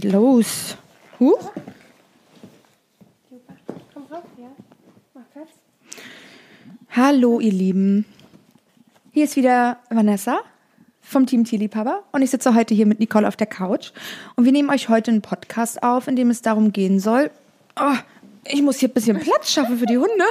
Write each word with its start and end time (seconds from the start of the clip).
geht 0.00 0.12
los. 0.12 0.76
Huch. 1.18 1.52
Hallo, 6.90 7.40
ihr 7.40 7.52
Lieben. 7.52 8.04
Hier 9.12 9.24
ist 9.24 9.36
wieder 9.36 9.78
Vanessa 9.88 10.40
vom 11.00 11.24
Team 11.24 11.44
Tierliebhaber 11.44 12.02
und 12.12 12.20
ich 12.20 12.30
sitze 12.30 12.54
heute 12.54 12.74
hier 12.74 12.84
mit 12.84 13.00
Nicole 13.00 13.26
auf 13.26 13.36
der 13.36 13.46
Couch 13.46 13.92
und 14.34 14.44
wir 14.44 14.52
nehmen 14.52 14.68
euch 14.68 14.90
heute 14.90 15.10
einen 15.12 15.22
Podcast 15.22 15.82
auf, 15.82 16.08
in 16.08 16.16
dem 16.16 16.28
es 16.28 16.42
darum 16.42 16.72
gehen 16.72 17.00
soll. 17.00 17.30
Oh, 17.80 17.96
ich 18.44 18.60
muss 18.60 18.76
hier 18.76 18.90
ein 18.90 18.94
bisschen 18.94 19.18
Platz 19.18 19.50
schaffen 19.50 19.78
für 19.78 19.86
die 19.86 19.96
Hunde. 19.96 20.24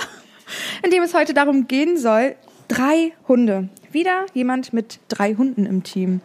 In 0.83 0.91
dem 0.91 1.01
es 1.01 1.15
heute 1.15 1.33
darum 1.33 1.67
gehen 1.67 1.97
soll, 1.97 2.35
drei 2.67 3.13
Hunde. 3.27 3.69
Wieder 3.91 4.27
jemand 4.35 4.73
mit 4.73 4.99
drei 5.07 5.33
Hunden 5.33 5.65
im 5.65 5.81
Team. 5.81 6.21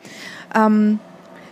Ähm, 0.55 0.99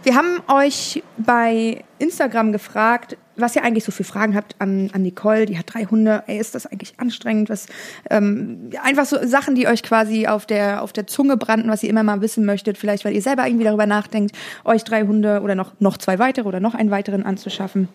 wir 0.08 0.14
haben 0.14 0.40
euch 0.48 1.02
bei 1.18 1.84
Instagram 1.98 2.50
gefragt, 2.50 3.18
was 3.36 3.54
ihr 3.56 3.62
eigentlich 3.62 3.84
so 3.84 3.92
für 3.92 4.04
Fragen 4.04 4.34
habt 4.34 4.56
an, 4.58 4.88
an 4.94 5.02
Nicole. 5.02 5.44
Die 5.44 5.58
hat 5.58 5.74
drei 5.74 5.84
Hunde. 5.84 6.22
Ey, 6.26 6.38
ist 6.38 6.54
das 6.54 6.64
eigentlich 6.64 6.94
anstrengend? 6.98 7.50
Was, 7.50 7.66
ähm, 8.08 8.70
einfach 8.82 9.04
so 9.04 9.18
Sachen, 9.26 9.54
die 9.54 9.66
euch 9.66 9.82
quasi 9.82 10.26
auf 10.26 10.46
der, 10.46 10.82
auf 10.82 10.94
der 10.94 11.06
Zunge 11.06 11.36
brannten, 11.36 11.68
was 11.68 11.82
ihr 11.82 11.90
immer 11.90 12.04
mal 12.04 12.22
wissen 12.22 12.46
möchtet. 12.46 12.78
Vielleicht, 12.78 13.04
weil 13.04 13.14
ihr 13.14 13.20
selber 13.20 13.46
irgendwie 13.46 13.66
darüber 13.66 13.84
nachdenkt, 13.84 14.34
euch 14.64 14.82
drei 14.82 15.02
Hunde 15.02 15.42
oder 15.42 15.54
noch, 15.54 15.72
noch 15.78 15.98
zwei 15.98 16.18
weitere 16.18 16.48
oder 16.48 16.58
noch 16.58 16.74
einen 16.74 16.90
weiteren 16.90 17.27
anzuschaffen. 17.27 17.88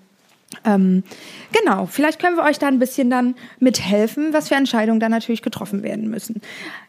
Ähm, 0.66 1.02
genau, 1.52 1.88
vielleicht 1.88 2.22
können 2.22 2.38
wir 2.38 2.44
euch 2.44 2.60
da 2.60 2.68
ein 2.68 2.78
bisschen 2.78 3.10
dann 3.10 3.34
mithelfen, 3.58 4.34
was 4.34 4.50
für 4.50 4.56
Entscheidungen 4.56 5.00
da 5.00 5.10
natürlich 5.10 5.42
getroffen 5.42 5.82
werden 5.82 6.12
müssen. 6.12 6.44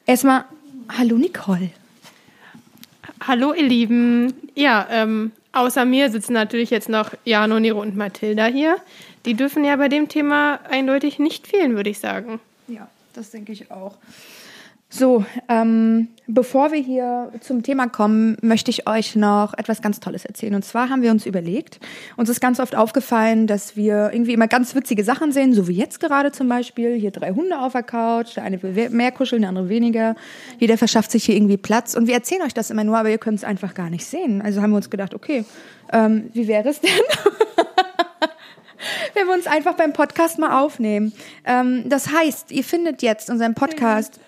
Erstmal, 0.04 0.44
hallo 0.90 1.16
Nicole. 1.16 1.70
Hallo 3.26 3.54
ihr 3.54 3.66
Lieben. 3.66 4.34
Ja, 4.54 4.86
ähm, 4.90 5.32
außer 5.52 5.86
mir 5.86 6.10
sitzen 6.10 6.34
natürlich 6.34 6.68
jetzt 6.68 6.90
noch 6.90 7.12
Jano, 7.24 7.58
Nero 7.58 7.80
und 7.80 7.96
Mathilda 7.96 8.44
hier. 8.44 8.76
Die 9.24 9.32
dürfen 9.32 9.64
ja 9.64 9.76
bei 9.76 9.88
dem 9.88 10.10
Thema 10.10 10.60
eindeutig 10.68 11.18
nicht 11.18 11.46
fehlen, 11.46 11.74
würde 11.74 11.88
ich 11.88 12.00
sagen. 12.00 12.38
Ja, 12.68 12.86
das 13.14 13.30
denke 13.30 13.52
ich 13.52 13.70
auch. 13.70 13.96
So, 14.96 15.24
ähm, 15.48 16.06
bevor 16.28 16.70
wir 16.70 16.78
hier 16.78 17.32
zum 17.40 17.64
Thema 17.64 17.88
kommen, 17.88 18.36
möchte 18.42 18.70
ich 18.70 18.86
euch 18.86 19.16
noch 19.16 19.52
etwas 19.54 19.82
ganz 19.82 19.98
Tolles 19.98 20.24
erzählen. 20.24 20.54
Und 20.54 20.64
zwar 20.64 20.88
haben 20.88 21.02
wir 21.02 21.10
uns 21.10 21.26
überlegt, 21.26 21.80
uns 22.16 22.28
ist 22.28 22.40
ganz 22.40 22.60
oft 22.60 22.76
aufgefallen, 22.76 23.48
dass 23.48 23.74
wir 23.74 24.10
irgendwie 24.12 24.34
immer 24.34 24.46
ganz 24.46 24.76
witzige 24.76 25.02
Sachen 25.02 25.32
sehen, 25.32 25.52
so 25.52 25.66
wie 25.66 25.72
jetzt 25.72 25.98
gerade 25.98 26.30
zum 26.30 26.48
Beispiel. 26.48 26.94
Hier 26.94 27.10
drei 27.10 27.32
Hunde 27.32 27.58
auf 27.58 27.72
der 27.72 27.82
Couch, 27.82 28.36
der 28.36 28.44
eine 28.44 28.62
will 28.62 28.88
mehr 28.90 29.10
kuscheln, 29.10 29.42
der 29.42 29.48
andere 29.48 29.68
weniger. 29.68 30.14
Jeder 30.60 30.78
verschafft 30.78 31.10
sich 31.10 31.24
hier 31.24 31.34
irgendwie 31.34 31.56
Platz. 31.56 31.96
Und 31.96 32.06
wir 32.06 32.14
erzählen 32.14 32.42
euch 32.42 32.54
das 32.54 32.70
immer 32.70 32.84
nur, 32.84 32.96
aber 32.96 33.10
ihr 33.10 33.18
könnt 33.18 33.38
es 33.38 33.44
einfach 33.44 33.74
gar 33.74 33.90
nicht 33.90 34.06
sehen. 34.06 34.42
Also 34.42 34.62
haben 34.62 34.70
wir 34.70 34.76
uns 34.76 34.90
gedacht, 34.90 35.12
okay, 35.12 35.44
ähm, 35.92 36.30
wie 36.34 36.46
wäre 36.46 36.68
es 36.68 36.80
denn? 36.80 36.90
wenn 39.14 39.26
wir 39.26 39.34
uns 39.34 39.48
einfach 39.48 39.74
beim 39.74 39.92
Podcast 39.92 40.38
mal 40.38 40.62
aufnehmen. 40.62 41.12
Ähm, 41.44 41.88
das 41.88 42.12
heißt, 42.12 42.52
ihr 42.52 42.62
findet 42.62 43.02
jetzt 43.02 43.28
unseren 43.28 43.56
Podcast 43.56 44.20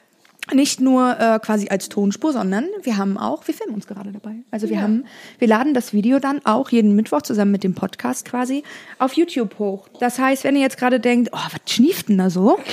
nicht 0.52 0.80
nur 0.80 1.18
äh, 1.18 1.38
quasi 1.40 1.68
als 1.68 1.88
Tonspur, 1.88 2.32
sondern 2.32 2.66
wir 2.82 2.96
haben 2.96 3.18
auch, 3.18 3.46
wir 3.46 3.54
filmen 3.54 3.74
uns 3.74 3.86
gerade 3.86 4.12
dabei. 4.12 4.36
Also 4.50 4.68
wir 4.68 4.76
ja. 4.76 4.82
haben, 4.82 5.04
wir 5.38 5.48
laden 5.48 5.74
das 5.74 5.92
Video 5.92 6.18
dann 6.18 6.40
auch 6.44 6.70
jeden 6.70 6.94
Mittwoch 6.94 7.22
zusammen 7.22 7.50
mit 7.50 7.64
dem 7.64 7.74
Podcast 7.74 8.24
quasi 8.24 8.62
auf 8.98 9.14
YouTube 9.14 9.58
hoch. 9.58 9.88
Das 10.00 10.18
heißt, 10.18 10.44
wenn 10.44 10.54
ihr 10.54 10.62
jetzt 10.62 10.78
gerade 10.78 11.00
denkt, 11.00 11.30
oh, 11.32 11.36
was 11.36 11.72
schnieft 11.72 12.08
denn 12.08 12.18
da 12.18 12.30
so? 12.30 12.58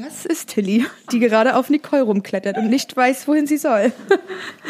Das 0.00 0.26
ist 0.26 0.50
Tilly, 0.50 0.86
die 1.10 1.18
gerade 1.18 1.56
auf 1.56 1.70
Nicole 1.70 2.02
rumklettert 2.02 2.56
und 2.56 2.70
nicht 2.70 2.96
weiß, 2.96 3.26
wohin 3.26 3.48
sie 3.48 3.56
soll. 3.56 3.90
Das 4.08 4.18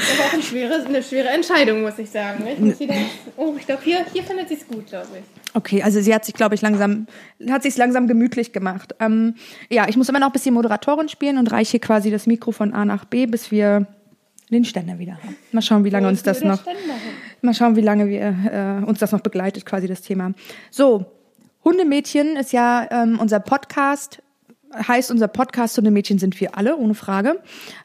ist 0.03 0.19
aber 0.19 0.29
auch 0.29 0.33
eine 0.33 0.43
schwere, 0.43 0.87
eine 0.87 1.03
schwere 1.03 1.29
Entscheidung, 1.29 1.83
muss 1.83 1.99
ich 1.99 2.09
sagen. 2.09 2.47
Ich 2.47 2.59
muss 2.59 2.81
wieder, 2.81 2.95
oh, 3.37 3.55
ich 3.59 3.67
glaube, 3.67 3.83
hier, 3.85 4.07
hier 4.11 4.23
findet 4.23 4.49
sie 4.49 4.55
es 4.55 4.67
gut, 4.67 4.87
glaube 4.87 5.09
ich. 5.19 5.38
Okay, 5.55 5.83
also 5.83 6.01
sie 6.01 6.15
hat 6.15 6.25
sich, 6.25 6.35
glaube 6.35 6.55
ich, 6.55 6.61
langsam, 6.61 7.07
hat 7.49 7.63
sich 7.63 7.77
langsam 7.77 8.07
gemütlich 8.07 8.53
gemacht. 8.53 8.95
Ähm, 9.01 9.35
ja, 9.71 9.89
ich 9.89 9.97
muss 9.97 10.09
immer 10.09 10.19
noch 10.19 10.29
ein 10.29 10.33
bisschen 10.33 10.55
Moderatorin 10.55 11.09
spielen 11.09 11.39
und 11.39 11.51
reiche 11.51 11.79
quasi 11.79 12.11
das 12.11 12.27
Mikro 12.27 12.53
von 12.53 12.75
A 12.75 12.85
nach 12.85 13.05
B, 13.05 13.27
bis 13.27 13.51
wir 13.51 13.87
den 14.51 14.65
Ständer 14.65 14.99
wieder 14.99 15.15
haben. 15.15 15.37
Mal 15.53 15.63
schauen, 15.63 15.85
wie 15.85 15.91
lange 15.91 16.09
uns 16.09 16.23
das 16.23 16.43
noch, 16.43 16.65
mal 17.43 17.55
schauen, 17.55 17.77
wie 17.77 17.83
lange 17.83 18.09
wir, 18.09 18.81
äh, 18.83 18.85
uns 18.85 18.99
das 18.99 19.13
noch 19.13 19.21
begleitet, 19.21 19.67
quasi 19.67 19.87
das 19.87 20.03
Thema. 20.03 20.33
So, 20.71 21.07
Hundemädchen 21.65 22.37
ist 22.37 22.53
ja 22.53 22.87
ähm, 22.91 23.19
unser 23.21 23.41
Podcast 23.41 24.23
heißt 24.75 25.11
unser 25.11 25.29
Podcast 25.29 25.77
Hundemädchen 25.77 26.19
sind 26.19 26.39
wir 26.41 26.57
alle, 26.57 26.77
ohne 26.77 26.95
Frage. 26.95 27.41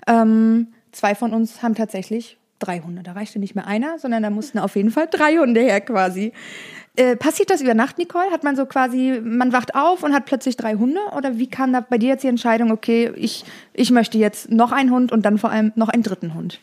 Ähm, 0.07 0.67
zwei 0.91 1.15
von 1.15 1.33
uns 1.33 1.63
haben 1.63 1.75
tatsächlich 1.75 2.37
drei 2.59 2.79
Hunde. 2.79 3.03
Da 3.03 3.13
reichte 3.13 3.39
nicht 3.39 3.55
mehr 3.55 3.67
einer, 3.67 3.99
sondern 3.99 4.23
da 4.23 4.29
mussten 4.29 4.59
auf 4.59 4.75
jeden 4.75 4.91
Fall 4.91 5.07
drei 5.09 5.37
Hunde 5.37 5.61
her 5.61 5.81
quasi. 5.81 6.33
Äh, 6.95 7.15
passiert 7.15 7.49
das 7.49 7.61
über 7.61 7.73
Nacht, 7.73 7.97
Nicole? 7.97 8.29
Hat 8.31 8.43
man 8.43 8.55
so 8.55 8.67
quasi, 8.67 9.19
man 9.23 9.51
wacht 9.51 9.73
auf 9.73 10.03
und 10.03 10.13
hat 10.13 10.25
plötzlich 10.25 10.57
drei 10.57 10.75
Hunde? 10.75 10.99
Oder 11.17 11.39
wie 11.39 11.47
kam 11.47 11.73
da 11.73 11.79
bei 11.79 11.97
dir 11.97 12.09
jetzt 12.09 12.23
die 12.23 12.27
Entscheidung, 12.27 12.71
okay, 12.71 13.11
ich, 13.15 13.45
ich 13.73 13.89
möchte 13.89 14.19
jetzt 14.19 14.51
noch 14.51 14.71
einen 14.71 14.91
Hund 14.91 15.11
und 15.11 15.25
dann 15.25 15.39
vor 15.39 15.49
allem 15.49 15.71
noch 15.75 15.89
einen 15.89 16.03
dritten 16.03 16.35
Hund? 16.35 16.59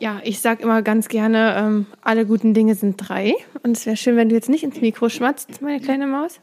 Ja, 0.00 0.20
ich 0.24 0.40
sag 0.40 0.60
immer 0.60 0.82
ganz 0.82 1.08
gerne, 1.08 1.54
ähm, 1.56 1.86
alle 2.00 2.26
guten 2.26 2.54
Dinge 2.54 2.74
sind 2.74 2.96
drei. 2.96 3.34
Und 3.62 3.76
es 3.76 3.84
wäre 3.84 3.96
schön, 3.96 4.16
wenn 4.16 4.30
du 4.30 4.34
jetzt 4.34 4.48
nicht 4.48 4.64
ins 4.64 4.80
Mikro 4.80 5.08
schmatzt, 5.10 5.60
meine 5.60 5.80
kleine 5.80 6.06
Maus. 6.06 6.40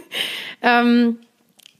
ähm, 0.62 1.18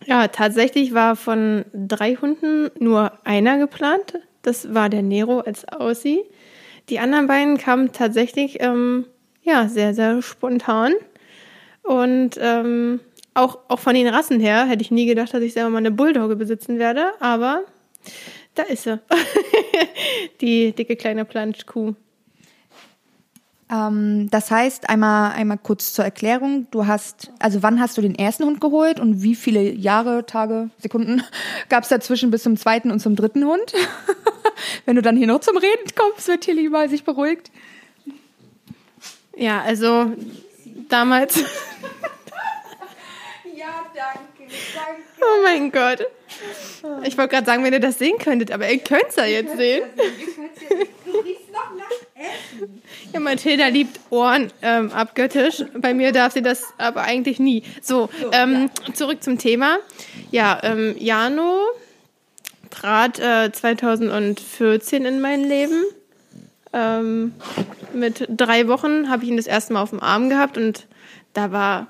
ja, 0.05 0.28
tatsächlich 0.28 0.94
war 0.94 1.16
von 1.16 1.65
drei 1.72 2.15
Hunden 2.16 2.70
nur 2.78 3.12
einer 3.25 3.59
geplant. 3.59 4.15
Das 4.43 4.75
war 4.75 4.91
der 4.91 5.03
Nero 5.03 5.41
als 5.41 5.66
Aussie. 5.66 6.20
Die 6.88 6.99
anderen 6.99 7.26
beiden 7.26 7.59
kamen 7.59 7.93
tatsächlich 7.93 8.59
ähm, 8.60 9.06
ja, 9.48 9.66
sehr, 9.66 9.94
sehr 9.94 10.20
spontan. 10.20 10.92
Und 11.82 12.38
ähm, 12.38 13.00
auch, 13.32 13.59
auch 13.69 13.78
von 13.78 13.94
den 13.94 14.06
Rassen 14.06 14.41
her 14.41 14.66
hätte 14.66 14.82
ich 14.82 14.91
nie 14.91 15.06
gedacht, 15.06 15.32
dass 15.32 15.42
ich 15.42 15.54
selber 15.54 15.70
mal 15.70 15.78
eine 15.78 15.91
Bulldogge 15.91 16.36
besitzen 16.36 16.78
werde. 16.78 17.12
Aber 17.19 17.62
da 18.54 18.64
ist 18.64 18.82
sie. 18.82 19.00
die 20.41 20.72
dicke 20.72 20.97
kleine 20.97 21.25
Planschkuh. 21.25 21.94
Ähm, 23.70 24.28
das 24.31 24.50
heißt, 24.50 24.88
einmal, 24.91 25.32
einmal 25.32 25.58
kurz 25.58 25.94
zur 25.94 26.04
Erklärung. 26.04 26.66
Du 26.70 26.87
hast, 26.87 27.31
also 27.38 27.62
wann 27.62 27.81
hast 27.81 27.97
du 27.97 28.03
den 28.03 28.14
ersten 28.14 28.44
Hund 28.44 28.60
geholt 28.60 29.00
und 29.00 29.22
wie 29.22 29.34
viele 29.34 29.70
Jahre, 29.72 30.26
Tage, 30.26 30.69
Sekunden 30.78 31.22
gab 31.70 31.84
es 31.84 31.88
dazwischen 31.88 32.31
bis 32.31 32.42
zum 32.42 32.58
zweiten 32.58 32.91
und 32.91 33.00
zum 33.00 33.16
dritten 33.16 33.44
Hund? 33.44 33.72
Wenn 34.84 34.97
du 34.97 35.03
dann 35.03 35.16
hier 35.16 35.26
noch 35.26 35.41
zum 35.41 35.56
Reden 35.56 35.94
kommst, 35.94 36.28
wird 36.28 36.44
hier 36.44 36.54
lieber 36.54 36.87
sich 36.88 37.04
beruhigt. 37.04 37.50
Ja, 39.38 39.62
also 39.62 40.12
damals. 40.88 41.37
ja, 43.56 43.87
danke, 43.94 44.53
danke. 44.75 45.03
Oh 45.21 45.43
mein 45.44 45.71
Gott. 45.71 46.04
Ich 47.04 47.16
wollte 47.16 47.34
gerade 47.34 47.47
sagen, 47.47 47.62
wenn 47.62 47.72
ihr 47.72 47.81
das 47.81 47.99
sehen 47.99 48.19
könntet, 48.19 48.50
aber 48.50 48.69
ihr 48.71 48.78
könnt 48.78 49.06
es 49.09 49.16
ja 49.16 49.25
jetzt 49.25 49.56
sehen. 49.56 49.84
Du 51.04 51.19
riechst 51.21 51.53
noch 51.53 51.72
nach 51.76 51.87
Essen. 52.15 52.82
Ja, 53.12 53.21
Mathilda 53.21 53.69
liebt 53.69 54.00
Ohren 54.10 54.53
ähm, 54.62 54.91
abgöttisch. 54.93 55.65
Bei 55.75 55.94
mir 55.94 56.12
darf 56.12 56.32
sie 56.32 56.43
das 56.43 56.65
aber 56.76 57.03
eigentlich 57.03 57.38
nie. 57.38 57.62
So, 57.81 58.09
ähm, 58.32 58.70
zurück 58.93 59.22
zum 59.22 59.38
Thema. 59.38 59.78
Ja, 60.32 60.60
ähm, 60.65 60.97
Jano 60.99 61.60
trat 62.70 63.20
äh, 63.20 63.53
2014 63.53 65.05
in 65.05 65.20
mein 65.20 65.44
Leben. 65.44 65.84
Ähm, 66.72 67.32
mit 67.94 68.26
drei 68.28 68.68
Wochen 68.68 69.08
habe 69.08 69.24
ich 69.24 69.30
ihn 69.30 69.36
das 69.36 69.46
erste 69.46 69.72
Mal 69.72 69.82
auf 69.82 69.90
dem 69.90 70.00
Arm 70.00 70.28
gehabt 70.28 70.58
und 70.58 70.86
da 71.32 71.52
war, 71.52 71.88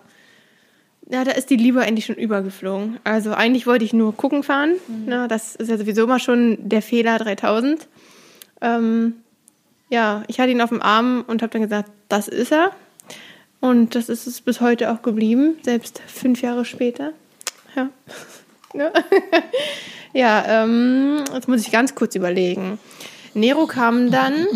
ja, 1.11 1.25
da 1.25 1.33
ist 1.33 1.51
die 1.51 1.57
Liebe 1.57 1.81
eigentlich 1.81 2.07
schon 2.07 2.17
übergeflogen. 2.17 2.99
Also 3.05 3.33
eigentlich 3.33 3.67
wollte 3.67 3.85
ich 3.85 3.93
nur 3.93 4.15
gucken 4.15 4.43
fahren. 4.43 4.75
Mhm. 4.87 5.05
Ne, 5.07 5.29
das 5.29 5.57
ist 5.57 5.69
ja 5.69 5.79
sowieso 5.79 6.05
immer 6.05 6.19
schon 6.19 6.59
der 6.61 6.83
Fehler 6.83 7.19
3000. 7.19 7.89
Ähm, 8.61 9.15
ja, 9.91 10.23
ich 10.29 10.39
hatte 10.39 10.51
ihn 10.51 10.61
auf 10.61 10.69
dem 10.69 10.83
Arm 10.83 11.25
und 11.27 11.43
habe 11.43 11.51
dann 11.51 11.63
gesagt, 11.63 11.91
das 12.09 12.29
ist 12.29 12.53
er. 12.53 12.73
Und 13.61 13.95
das 13.95 14.09
ist 14.09 14.27
es 14.27 14.41
bis 14.41 14.61
heute 14.61 14.93
auch 14.93 15.03
geblieben, 15.03 15.57
selbst 15.63 16.01
fünf 16.07 16.43
Jahre 16.43 16.65
später. 16.65 17.13
Ja, 17.75 17.91
ja 20.13 20.63
ähm, 20.65 21.25
jetzt 21.35 21.49
muss 21.49 21.63
ich 21.63 21.73
ganz 21.73 21.95
kurz 21.95 22.15
überlegen. 22.15 22.79
Nero 23.35 23.67
kam 23.67 24.11
dann 24.11 24.47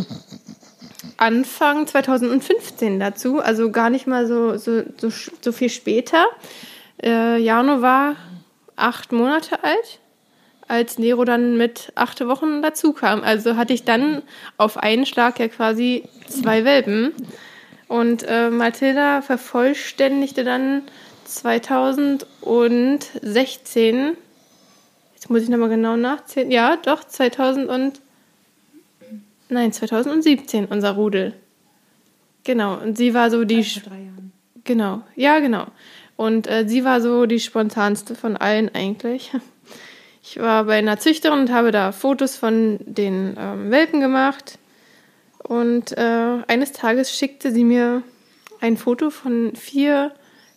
Anfang 1.17 1.87
2015 1.87 2.99
dazu, 2.99 3.41
also 3.41 3.71
gar 3.71 3.91
nicht 3.91 4.07
mal 4.07 4.27
so, 4.27 4.57
so, 4.57 4.83
so, 4.97 5.11
so 5.41 5.53
viel 5.53 5.71
später. 5.71 6.27
Äh, 7.03 7.39
Jano 7.39 7.83
war 7.83 8.17
acht 8.77 9.13
Monate 9.13 9.63
alt 9.63 10.01
als 10.69 10.99
Nero 10.99 11.25
dann 11.25 11.57
mit 11.59 11.93
acht 11.97 12.27
Wochen 12.27 12.63
dazu 12.63 12.93
kam. 12.93 13.23
Also 13.23 13.57
hatte 13.57 13.75
ich 13.75 13.85
dann 13.85 14.23
auf 14.57 14.79
einen 14.79 15.07
Schlag 15.07 15.39
ja 15.39 15.47
quasi 15.49 16.05
zwei 16.29 16.65
Welpen. 16.65 17.13
Und 17.89 18.25
äh, 18.27 18.49
Mathilda 18.49 19.21
vervollständigte 19.21 20.45
dann 20.45 20.83
2016, 21.27 24.17
jetzt 25.15 25.31
muss 25.31 25.43
ich 25.43 25.51
nochmal 25.51 25.69
genau 25.69 25.97
nachzählen, 25.97 26.51
ja, 26.51 26.77
doch, 26.77 27.05
2019 27.05 28.02
Nein, 29.53 29.71
2017, 29.71 30.65
unser 30.65 30.93
Rudel. 30.93 31.35
Genau, 32.43 32.79
und 32.79 32.97
sie 32.97 33.13
war 33.13 33.31
so 33.31 33.45
die. 33.45 33.57
Also 33.57 33.81
vor 33.81 33.91
drei 33.91 34.03
Jahren. 34.05 34.33
Genau, 34.65 35.03
ja, 35.15 35.41
genau. 35.41 35.67
Und 36.17 36.47
äh, 36.47 36.67
sie 36.67 36.85
war 36.85 37.03
so 37.03 37.27
die 37.27 37.39
spontanste 37.39 38.15
von 38.15 38.37
allen 38.37 38.75
eigentlich. 38.75 39.31
Ich 40.25 40.39
war 40.39 40.65
bei 40.65 40.79
einer 40.79 41.01
Züchterin 41.01 41.41
und 41.41 41.53
habe 41.53 41.73
da 41.73 41.91
Fotos 41.91 42.37
von 42.37 42.79
den 42.87 43.37
ähm, 43.37 43.73
Welpen 43.73 44.01
gemacht. 44.01 44.57
Und 45.43 45.99
äh, 45.99 46.39
eines 46.47 46.71
Tages 46.71 47.11
schickte 47.11 47.51
sie 47.51 47.65
mir 47.65 48.05
ein 48.61 48.77
Foto 48.77 49.11
von 49.11 49.57
vier 49.57 50.13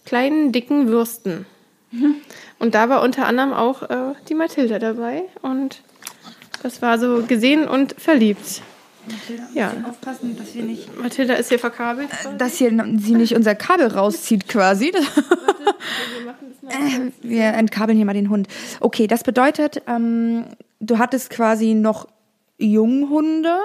kleinen, 0.05 0.51
dicken 0.51 0.87
Würsten. 0.89 1.47
Und 2.59 2.75
da 2.75 2.89
war 2.89 3.01
unter 3.01 3.25
anderem 3.25 3.53
auch 3.53 3.81
äh, 3.81 4.13
die 4.29 4.35
Mathilda 4.35 4.77
dabei. 4.77 5.23
Und 5.41 5.81
das 6.61 6.83
war 6.83 6.99
so 6.99 7.23
gesehen 7.23 7.67
und 7.67 7.95
verliebt. 7.99 8.61
Mathilda, 9.07 9.43
Ja. 9.53 9.73
aufpassen, 9.89 10.37
dass 10.37 10.53
wir 10.55 10.63
nicht, 10.63 10.97
Mathilda 10.99 11.33
ist 11.35 11.49
hier 11.49 11.59
verkabelt. 11.59 12.09
dass 12.37 12.55
hier 12.57 12.69
sie 12.97 13.13
nicht 13.15 13.35
unser 13.35 13.55
Kabel 13.55 13.87
rauszieht 13.87 14.47
quasi. 14.47 14.91
Wir 14.93 16.25
machen 16.25 16.53
das 16.61 16.79
mal. 16.79 17.11
Wir 17.21 17.43
entkabeln 17.53 17.97
hier 17.97 18.05
mal 18.05 18.13
den 18.13 18.29
Hund. 18.29 18.47
Okay, 18.79 19.07
das 19.07 19.23
bedeutet, 19.23 19.81
ähm, 19.87 20.45
du 20.79 20.97
hattest 20.97 21.29
quasi 21.29 21.73
noch 21.73 22.07
Junghunde 22.57 23.55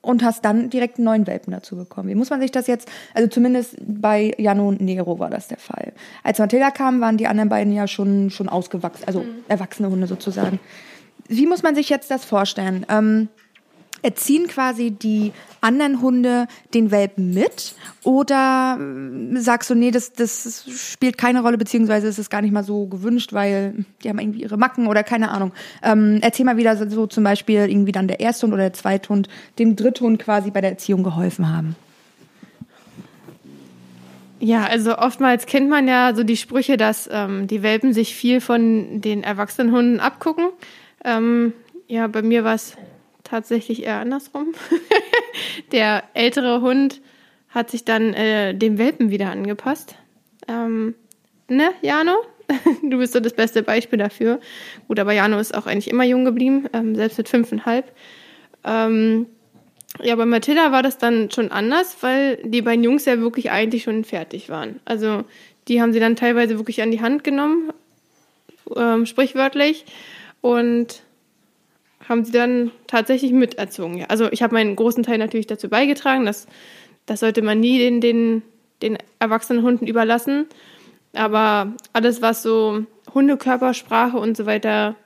und 0.00 0.22
hast 0.22 0.44
dann 0.44 0.68
direkt 0.70 0.98
einen 0.98 1.06
neuen 1.06 1.26
Welpen 1.26 1.52
dazu 1.52 1.76
bekommen. 1.76 2.08
Wie 2.08 2.14
muss 2.14 2.30
man 2.30 2.40
sich 2.40 2.50
das 2.50 2.66
jetzt, 2.66 2.90
also 3.14 3.28
zumindest 3.28 3.76
bei 3.86 4.34
Jano 4.38 4.68
und 4.68 4.80
Nero 4.80 5.18
war 5.18 5.30
das 5.30 5.48
der 5.48 5.58
Fall. 5.58 5.92
Als 6.22 6.38
Matilda 6.38 6.70
kam, 6.70 7.00
waren 7.00 7.16
die 7.16 7.26
anderen 7.26 7.48
beiden 7.48 7.72
ja 7.72 7.86
schon, 7.86 8.30
schon 8.30 8.48
ausgewachsen, 8.48 9.04
also 9.06 9.24
erwachsene 9.48 9.88
Hunde 9.88 10.06
sozusagen. 10.06 10.60
Wie 11.28 11.46
muss 11.46 11.62
man 11.62 11.74
sich 11.74 11.88
jetzt 11.88 12.10
das 12.10 12.24
vorstellen? 12.24 12.84
Ähm, 12.90 13.28
erziehen 14.04 14.46
quasi 14.46 14.90
die 14.90 15.32
anderen 15.60 16.02
Hunde 16.02 16.46
den 16.74 16.90
Welpen 16.90 17.32
mit? 17.32 17.74
Oder 18.02 18.76
ähm, 18.78 19.36
sagst 19.38 19.70
du, 19.70 19.74
nee, 19.74 19.90
das, 19.90 20.12
das 20.12 20.66
spielt 20.68 21.16
keine 21.16 21.40
Rolle, 21.40 21.56
beziehungsweise 21.56 22.06
ist 22.06 22.18
es 22.18 22.28
gar 22.28 22.42
nicht 22.42 22.52
mal 22.52 22.64
so 22.64 22.86
gewünscht, 22.86 23.32
weil 23.32 23.84
die 24.02 24.08
haben 24.10 24.18
irgendwie 24.18 24.42
ihre 24.42 24.58
Macken 24.58 24.86
oder 24.86 25.02
keine 25.02 25.30
Ahnung. 25.30 25.52
Ähm, 25.82 26.18
erzähl 26.20 26.44
mal 26.44 26.58
wieder 26.58 26.76
so, 26.76 27.06
zum 27.06 27.24
Beispiel 27.24 27.60
irgendwie 27.68 27.92
dann 27.92 28.06
der 28.06 28.20
Ersthund 28.20 28.52
oder 28.52 28.64
der 28.64 28.72
Zweithund 28.74 29.28
dem 29.58 29.74
Dritthund 29.74 30.18
quasi 30.18 30.50
bei 30.50 30.60
der 30.60 30.70
Erziehung 30.70 31.02
geholfen 31.02 31.48
haben. 31.48 31.74
Ja, 34.40 34.64
also 34.64 34.98
oftmals 34.98 35.46
kennt 35.46 35.70
man 35.70 35.88
ja 35.88 36.14
so 36.14 36.22
die 36.22 36.36
Sprüche, 36.36 36.76
dass 36.76 37.08
ähm, 37.10 37.46
die 37.46 37.62
Welpen 37.62 37.94
sich 37.94 38.14
viel 38.14 38.42
von 38.42 39.00
den 39.00 39.22
erwachsenen 39.22 39.72
Hunden 39.72 40.00
abgucken. 40.00 40.50
Ähm, 41.02 41.54
ja, 41.86 42.06
bei 42.08 42.20
mir 42.20 42.44
war 42.44 42.54
es 42.54 42.76
tatsächlich 43.24 43.82
eher 43.82 44.00
andersrum. 44.00 44.54
Der 45.72 46.04
ältere 46.14 46.60
Hund 46.60 47.00
hat 47.48 47.70
sich 47.70 47.84
dann 47.84 48.14
äh, 48.14 48.54
dem 48.54 48.78
Welpen 48.78 49.10
wieder 49.10 49.30
angepasst. 49.30 49.96
Ähm, 50.48 50.94
ne, 51.48 51.70
Jano? 51.82 52.16
Du 52.82 52.98
bist 52.98 53.14
so 53.14 53.20
das 53.20 53.32
beste 53.32 53.62
Beispiel 53.62 53.98
dafür. 53.98 54.38
Gut, 54.86 55.00
aber 55.00 55.12
Jano 55.12 55.38
ist 55.38 55.54
auch 55.54 55.66
eigentlich 55.66 55.88
immer 55.88 56.04
jung 56.04 56.24
geblieben, 56.24 56.68
ähm, 56.74 56.94
selbst 56.94 57.16
mit 57.16 57.28
fünfeinhalb. 57.28 57.90
Ähm, 58.64 59.26
ja, 60.02 60.14
bei 60.16 60.26
Mathilda 60.26 60.70
war 60.70 60.82
das 60.82 60.98
dann 60.98 61.30
schon 61.30 61.50
anders, 61.50 61.96
weil 62.00 62.36
die 62.44 62.62
beiden 62.62 62.84
Jungs 62.84 63.06
ja 63.06 63.18
wirklich 63.18 63.50
eigentlich 63.50 63.84
schon 63.84 64.04
fertig 64.04 64.50
waren. 64.50 64.80
Also 64.84 65.24
die 65.68 65.80
haben 65.80 65.92
sie 65.92 66.00
dann 66.00 66.16
teilweise 66.16 66.58
wirklich 66.58 66.82
an 66.82 66.90
die 66.90 67.00
Hand 67.00 67.24
genommen, 67.24 67.72
ähm, 68.76 69.06
sprichwörtlich, 69.06 69.86
und 70.44 71.00
haben 72.08 72.24
sie 72.24 72.32
dann 72.32 72.70
tatsächlich 72.86 73.32
miterzogen. 73.32 73.98
Ja. 73.98 74.06
Also 74.06 74.30
ich 74.30 74.42
habe 74.42 74.54
meinen 74.54 74.76
großen 74.76 75.02
Teil 75.02 75.18
natürlich 75.18 75.46
dazu 75.46 75.68
beigetragen, 75.68 76.26
dass 76.26 76.46
das 77.06 77.20
sollte 77.20 77.42
man 77.42 77.60
nie 77.60 77.78
den, 77.78 78.00
den, 78.00 78.42
den 78.82 78.98
erwachsenen 79.18 79.62
Hunden 79.62 79.86
überlassen. 79.86 80.46
Aber 81.12 81.72
alles, 81.92 82.22
was 82.22 82.42
so 82.42 82.84
Hundekörpersprache 83.12 84.16
und 84.16 84.36
so 84.36 84.46
weiter 84.46 84.96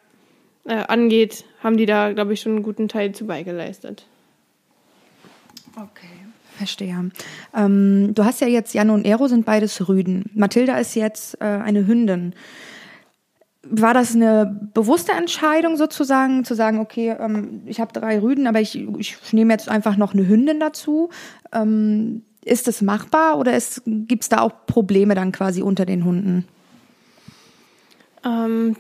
äh, 0.64 0.84
angeht, 0.86 1.44
haben 1.62 1.76
die 1.76 1.86
da, 1.86 2.12
glaube 2.12 2.32
ich, 2.32 2.40
schon 2.40 2.52
einen 2.52 2.62
guten 2.62 2.88
Teil 2.88 3.12
zu 3.12 3.26
beigeleistet. 3.26 4.06
Okay. 5.76 6.08
Verstehe. 6.56 7.10
Ähm, 7.54 8.14
du 8.14 8.24
hast 8.24 8.40
ja 8.40 8.48
jetzt, 8.48 8.74
Jan 8.74 8.90
und 8.90 9.06
Ero 9.06 9.28
sind 9.28 9.46
beides 9.46 9.88
Rüden. 9.88 10.28
Mathilda 10.34 10.76
ist 10.78 10.96
jetzt 10.96 11.40
äh, 11.40 11.44
eine 11.44 11.86
Hündin. 11.86 12.34
War 13.70 13.94
das 13.94 14.14
eine 14.14 14.70
bewusste 14.74 15.12
Entscheidung 15.12 15.76
sozusagen, 15.76 16.44
zu 16.44 16.54
sagen, 16.54 16.78
okay, 16.78 17.14
ähm, 17.18 17.62
ich 17.66 17.80
habe 17.80 17.92
drei 17.92 18.20
Rüden, 18.20 18.46
aber 18.46 18.60
ich, 18.60 18.76
ich 18.98 19.32
nehme 19.32 19.52
jetzt 19.52 19.68
einfach 19.68 19.96
noch 19.96 20.14
eine 20.14 20.26
Hündin 20.26 20.60
dazu? 20.60 21.10
Ähm, 21.52 22.22
ist 22.44 22.66
das 22.66 22.82
machbar 22.82 23.38
oder 23.38 23.58
gibt 23.84 24.22
es 24.22 24.28
da 24.28 24.40
auch 24.40 24.66
Probleme 24.66 25.14
dann 25.14 25.32
quasi 25.32 25.62
unter 25.62 25.84
den 25.84 26.04
Hunden? 26.04 26.46
Ähm, 28.24 28.76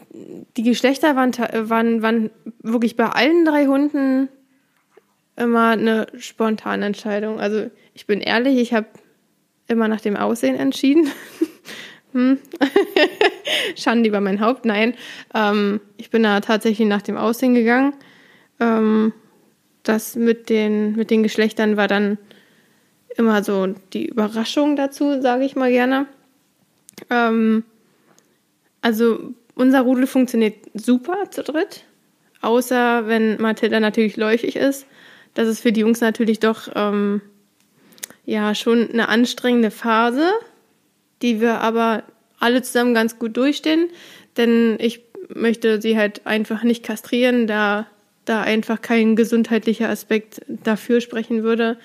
die 0.56 0.62
Geschlechter 0.62 1.16
waren, 1.16 1.32
waren, 1.68 2.02
waren 2.02 2.30
wirklich 2.62 2.96
bei 2.96 3.06
allen 3.06 3.44
drei 3.44 3.66
Hunden 3.66 4.28
immer 5.36 5.70
eine 5.70 6.06
spontane 6.18 6.86
Entscheidung. 6.86 7.38
Also 7.40 7.70
ich 7.94 8.06
bin 8.06 8.20
ehrlich, 8.20 8.58
ich 8.58 8.74
habe 8.74 8.86
immer 9.68 9.88
nach 9.88 10.00
dem 10.00 10.16
Aussehen 10.16 10.56
entschieden. 10.56 11.06
hm. 12.12 12.38
Schande 13.76 14.08
über 14.08 14.20
mein 14.20 14.40
Haupt, 14.40 14.64
nein. 14.64 14.94
Ähm, 15.34 15.80
ich 15.96 16.10
bin 16.10 16.22
da 16.22 16.40
tatsächlich 16.40 16.88
nach 16.88 17.02
dem 17.02 17.16
Aussehen 17.16 17.54
gegangen. 17.54 17.94
Ähm, 18.60 19.12
das 19.82 20.16
mit 20.16 20.50
den, 20.50 20.96
mit 20.96 21.10
den 21.10 21.22
Geschlechtern 21.22 21.76
war 21.76 21.88
dann 21.88 22.18
immer 23.16 23.42
so 23.42 23.66
die 23.92 24.06
Überraschung 24.06 24.76
dazu, 24.76 25.20
sage 25.20 25.44
ich 25.44 25.56
mal 25.56 25.70
gerne. 25.70 26.06
Ähm, 27.10 27.64
also 28.80 29.34
unser 29.54 29.80
Rudel 29.80 30.06
funktioniert 30.06 30.54
super 30.74 31.30
zu 31.30 31.42
dritt, 31.42 31.84
außer 32.42 33.06
wenn 33.08 33.40
Mathilda 33.40 33.80
natürlich 33.80 34.16
läufig 34.16 34.56
ist. 34.56 34.86
Das 35.34 35.48
ist 35.48 35.60
für 35.60 35.72
die 35.72 35.80
Jungs 35.80 36.00
natürlich 36.00 36.40
doch 36.40 36.68
ähm, 36.74 37.20
ja 38.24 38.54
schon 38.54 38.90
eine 38.90 39.08
anstrengende 39.08 39.70
Phase, 39.70 40.30
die 41.22 41.40
wir 41.40 41.60
aber 41.60 42.02
alle 42.38 42.62
zusammen 42.62 42.94
ganz 42.94 43.18
gut 43.18 43.36
durchstehen, 43.36 43.88
denn 44.36 44.76
ich 44.80 45.02
möchte 45.34 45.80
sie 45.80 45.96
halt 45.96 46.26
einfach 46.26 46.62
nicht 46.62 46.84
kastrieren, 46.84 47.46
da 47.46 47.86
da 48.28 48.42
einfach 48.42 48.82
kein 48.82 49.16
gesundheitlicher 49.16 49.88
Aspekt 49.88 50.42
dafür 50.48 51.00
sprechen 51.00 51.42
würde. 51.42 51.78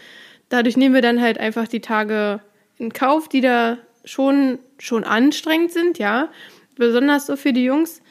Dadurch 0.50 0.78
nehmen 0.78 0.94
wir 0.94 1.02
dann 1.02 1.22
halt 1.22 1.38
einfach 1.38 1.68
die 1.68 1.80
Tage 1.80 2.42
in 2.78 2.92
Kauf, 2.92 3.30
die 3.30 3.42
da 3.42 3.78
schon 4.04 4.60
schon 4.78 5.06
anstrengend 5.06 5.72
sind, 5.72 5.98
ja, 6.00 6.30
besonders 6.76 7.26
so 7.26 7.36
für 7.36 7.54
die 7.54 7.64
Jungs. 7.64 8.02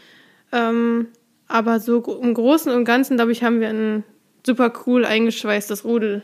Ähm, 0.51 1.09
aber 1.47 1.81
so 1.81 2.03
im 2.23 2.33
Großen 2.33 2.73
und 2.73 2.85
Ganzen, 2.85 3.17
glaube 3.17 3.33
ich, 3.33 3.45
haben 3.45 3.61
wir 3.61 3.69
ein 3.69 4.05
super 4.47 4.73
cool 4.87 5.05
eingeschweißtes 5.05 5.85
Rudel 5.85 6.23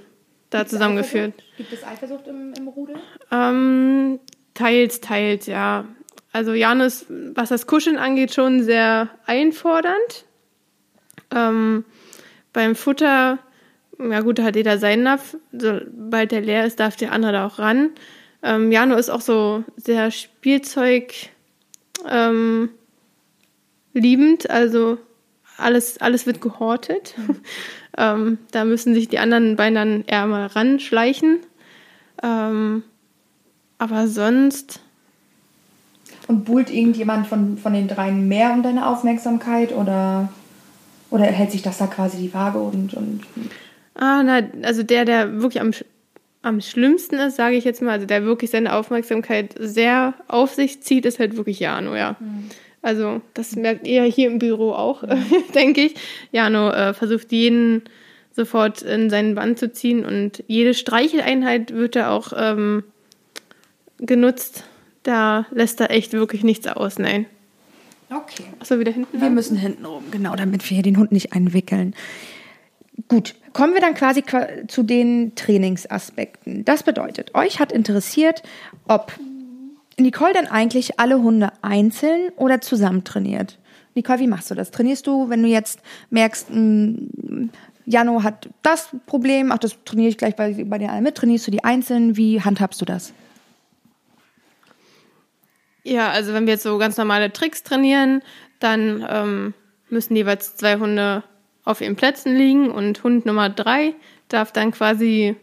da 0.51 0.67
zusammengeführt. 0.67 1.35
Gibt 1.59 1.73
es 1.73 1.85
Eifersucht 1.85 2.27
im, 2.27 2.55
im 2.55 2.69
Rudel? 2.69 2.97
Ähm, 3.31 4.19
teils, 4.59 5.01
teils, 5.01 5.47
ja. 5.47 5.85
Also 6.33 6.53
Jan 6.53 6.81
ist, 6.81 7.07
was 7.09 7.49
das 7.49 7.67
Kuscheln 7.67 7.97
angeht, 7.97 8.35
schon 8.35 8.63
sehr 8.63 9.09
einfordernd. 9.25 10.25
Ähm, 11.35 11.85
beim 12.53 12.75
Futter, 12.75 13.39
ja 13.99 14.21
gut, 14.21 14.39
da 14.39 14.45
hat 14.45 14.57
jeder 14.57 14.79
seinen 14.79 15.05
Napf. 15.05 15.37
Sobald 15.53 16.33
der 16.33 16.41
leer 16.41 16.67
ist, 16.67 16.81
darf 16.81 16.97
der 16.97 17.13
andere 17.13 17.33
da 17.33 17.47
auch 17.47 17.59
ran. 17.59 17.91
Ähm, 18.43 18.73
Jano 18.73 18.97
ist 18.97 19.11
auch 19.11 19.21
so 19.21 19.65
sehr 19.77 20.11
Spielzeug 20.11 21.15
ähm, 22.09 22.71
liebend, 23.95 24.51
also 24.51 24.99
alles, 25.57 25.99
alles 25.99 26.27
wird 26.27 26.41
gehortet. 26.41 27.15
ähm, 27.97 28.39
da 28.51 28.65
müssen 28.65 28.95
sich 28.95 29.09
die 29.09 29.19
anderen 29.19 29.57
beiden 29.57 29.75
dann 29.75 30.05
eher 30.07 30.27
mal 30.27 30.47
ranschleichen. 30.47 31.41
Ähm, 32.23 32.83
aber 33.79 34.09
sonst, 34.09 34.81
Und 36.27 36.45
buhlt 36.45 36.71
irgendjemand 36.71 37.27
von, 37.27 37.57
von 37.59 37.73
den 37.73 37.89
dreien 37.89 38.29
mehr 38.29 38.53
um 38.53 38.63
deine 38.63 38.87
Aufmerksamkeit 38.87 39.73
oder, 39.73 40.29
oder 41.11 41.25
hält 41.25 41.53
sich 41.53 41.63
das 41.63 41.79
da 41.79 41.87
quasi 41.87 42.19
die 42.19 42.35
Waage 42.35 42.59
und, 42.59 42.95
und 42.95 43.23
ah, 43.95 44.23
na, 44.23 44.43
also 44.63 44.83
der, 44.83 45.05
der 45.05 45.41
wirklich 45.41 45.61
am, 45.61 45.71
am 46.43 46.61
schlimmsten 46.61 47.17
ist, 47.17 47.37
sage 47.37 47.57
ich 47.57 47.65
jetzt 47.65 47.83
mal, 47.83 47.93
also 47.93 48.07
der 48.07 48.25
wirklich 48.25 48.51
seine 48.51 48.75
Aufmerksamkeit 48.75 49.55
sehr 49.59 50.15
auf 50.29 50.55
sich 50.55 50.83
zieht, 50.83 51.07
ist 51.07 51.19
halt 51.19 51.37
wirklich 51.37 51.61
Jano, 51.61 51.97
ja. 51.97 52.17
Also 52.83 53.21
das 53.35 53.57
merkt 53.57 53.87
ihr 53.87 54.05
hier 54.05 54.29
im 54.29 54.39
Büro 54.39 54.73
auch, 54.73 55.03
denke 55.55 55.83
ich. 55.83 55.95
Jano 56.31 56.71
äh, 56.71 56.95
versucht 56.95 57.33
jeden 57.33 57.83
sofort 58.33 58.83
in 58.83 59.11
seinen 59.11 59.35
Bann 59.35 59.57
zu 59.57 59.73
ziehen 59.73 60.05
und 60.05 60.45
jede 60.47 60.75
Streicheleinheit 60.75 61.73
wird 61.75 61.97
da 61.97 62.11
auch 62.11 62.33
ähm, 62.37 62.85
genutzt. 63.99 64.65
Da 65.03 65.47
lässt 65.51 65.81
er 65.81 65.91
echt 65.91 66.13
wirklich 66.13 66.45
nichts 66.45 66.67
aus, 66.67 66.99
nein. 66.99 67.27
Okay. 68.11 68.45
Achso, 68.59 68.79
wieder 68.79 68.93
hinten. 68.93 69.21
Wir 69.21 69.31
müssen 69.31 69.57
hinten 69.57 69.85
rum, 69.85 70.05
genau, 70.11 70.35
damit 70.35 70.69
wir 70.69 70.75
hier 70.75 70.83
den 70.83 70.97
Hund 70.97 71.13
nicht 71.13 71.33
einwickeln. 71.33 71.95
Gut, 73.07 73.35
kommen 73.53 73.75
wir 73.75 73.81
dann 73.81 73.95
quasi 73.95 74.25
zu 74.67 74.83
den 74.83 75.35
Trainingsaspekten. 75.35 76.65
Das 76.65 76.83
bedeutet, 76.83 77.35
euch 77.35 77.61
hat 77.61 77.71
interessiert, 77.71 78.43
ob 78.89 79.13
Nicole 79.99 80.33
dann 80.33 80.47
eigentlich 80.47 80.99
alle 80.99 81.23
Hunde 81.23 81.53
einzeln 81.63 82.31
oder 82.37 82.61
zusammen 82.61 83.05
trainiert. 83.05 83.59
Nicole, 83.95 84.21
wie 84.21 84.27
machst 84.27 84.51
du 84.51 84.55
das? 84.55 84.71
Trainierst 84.71 85.07
du, 85.07 85.29
wenn 85.29 85.43
du 85.43 85.49
jetzt 85.49 85.81
merkst, 86.11 86.51
hm, 86.51 87.51
Jano 87.85 88.23
hat 88.23 88.49
das 88.63 88.89
Problem, 89.07 89.51
ach, 89.53 89.59
das 89.59 89.77
trainiere 89.85 90.11
ich 90.11 90.19
gleich 90.19 90.37
bei, 90.37 90.65
bei 90.65 90.79
dir 90.79 90.91
alle 90.91 91.03
mit, 91.03 91.15
trainierst 91.15 91.47
du 91.47 91.51
die 91.51 91.65
einzeln? 91.65 92.17
Wie 92.17 92.41
handhabst 92.41 92.81
du 92.81 92.85
das? 92.85 93.13
Ja, 95.85 96.11
also 96.11 96.33
wenn 96.35 96.47
wir 96.47 96.55
jetzt 96.55 96.63
so 96.63 96.77
ganz 96.79 96.97
normale 96.97 97.33
Tricks 97.33 97.63
trainieren, 97.63 98.23
dann 98.61 99.07
ähm, 99.09 99.55
müssen 99.89 100.17
jeweils 100.17 100.57
zwei 100.57 100.79
Hunde 100.79 101.23
auf 101.65 101.81
ihren 101.81 101.97
Plätzen 101.97 102.35
liegen 102.35 102.71
und 102.71 103.03
Hund 103.05 103.27
Nummer 103.27 103.51
drei 103.51 103.95
darf 104.29 104.53
dann 104.53 104.73
quasi 104.73 105.37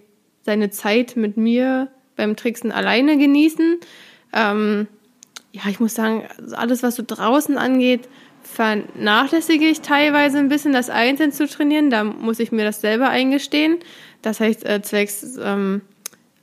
seine 0.44 0.70
Zeit 0.70 1.16
mit 1.16 1.38
mir 1.38 1.90
beim 2.16 2.36
Tricksen 2.36 2.72
alleine 2.72 3.18
genießen. 3.18 3.80
Ähm, 4.34 4.88
ja, 5.52 5.64
ich 5.70 5.80
muss 5.80 5.96
sagen, 5.96 6.24
alles, 6.54 6.84
was 6.84 6.96
so 6.96 7.04
draußen 7.06 7.58
angeht, 7.58 8.08
vernachlässige 8.44 9.66
ich 9.66 9.82
teilweise 9.82 10.38
ein 10.38 10.50
bisschen, 10.50 10.74
das 10.74 10.90
einzeln 10.90 11.32
zu 11.32 11.48
trainieren. 11.48 11.90
Da 11.90 12.04
muss 12.04 12.40
ich 12.40 12.52
mir 12.52 12.64
das 12.64 12.82
selber 12.82 13.10
eingestehen. 13.10 13.80
Das 14.22 14.40
heißt, 14.40 14.66
äh, 14.66 14.82
zwecks 14.82 15.38
ähm, 15.42 15.82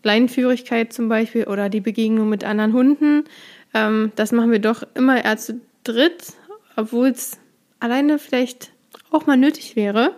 Leinenführigkeit 0.03 0.93
zum 0.93 1.09
Beispiel 1.09 1.45
oder 1.45 1.69
die 1.69 1.81
Begegnung 1.81 2.29
mit 2.29 2.45
anderen 2.45 2.73
Hunden. 2.73 3.25
Ähm, 3.75 4.12
das 4.17 4.33
machen 4.33 4.50
wir 4.50 4.59
doch 4.59 4.83
immer 4.95 5.25
eher 5.25 5.37
zu 5.37 5.61
dritt, 5.85 6.35
obwohl 6.76 7.09
es 7.09 7.38
alleine 7.81 8.19
vielleicht 8.19 8.71
auch 9.11 9.26
mal 9.26 9.37
nötig 9.37 9.76
wäre. 9.76 10.14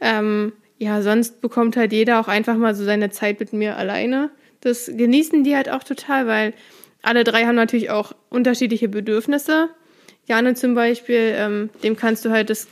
Ähm, 0.00 0.52
ja, 0.78 1.02
sonst 1.02 1.40
bekommt 1.40 1.76
halt 1.76 1.92
jeder 1.92 2.20
auch 2.20 2.28
einfach 2.28 2.56
mal 2.56 2.74
so 2.74 2.84
seine 2.84 3.10
Zeit 3.10 3.40
mit 3.40 3.52
mir 3.52 3.76
alleine. 3.76 4.30
Das 4.60 4.86
genießen 4.86 5.44
die 5.44 5.56
halt 5.56 5.68
auch 5.68 5.82
total, 5.82 6.26
weil 6.26 6.54
alle 7.02 7.24
drei 7.24 7.44
haben 7.44 7.56
natürlich 7.56 7.90
auch 7.90 8.12
unterschiedliche 8.28 8.88
Bedürfnisse. 8.88 9.70
Jane 10.26 10.54
zum 10.54 10.74
Beispiel, 10.74 11.32
ähm, 11.36 11.70
dem 11.82 11.96
kannst 11.96 12.24
du 12.24 12.30
halt 12.30 12.50
das 12.50 12.68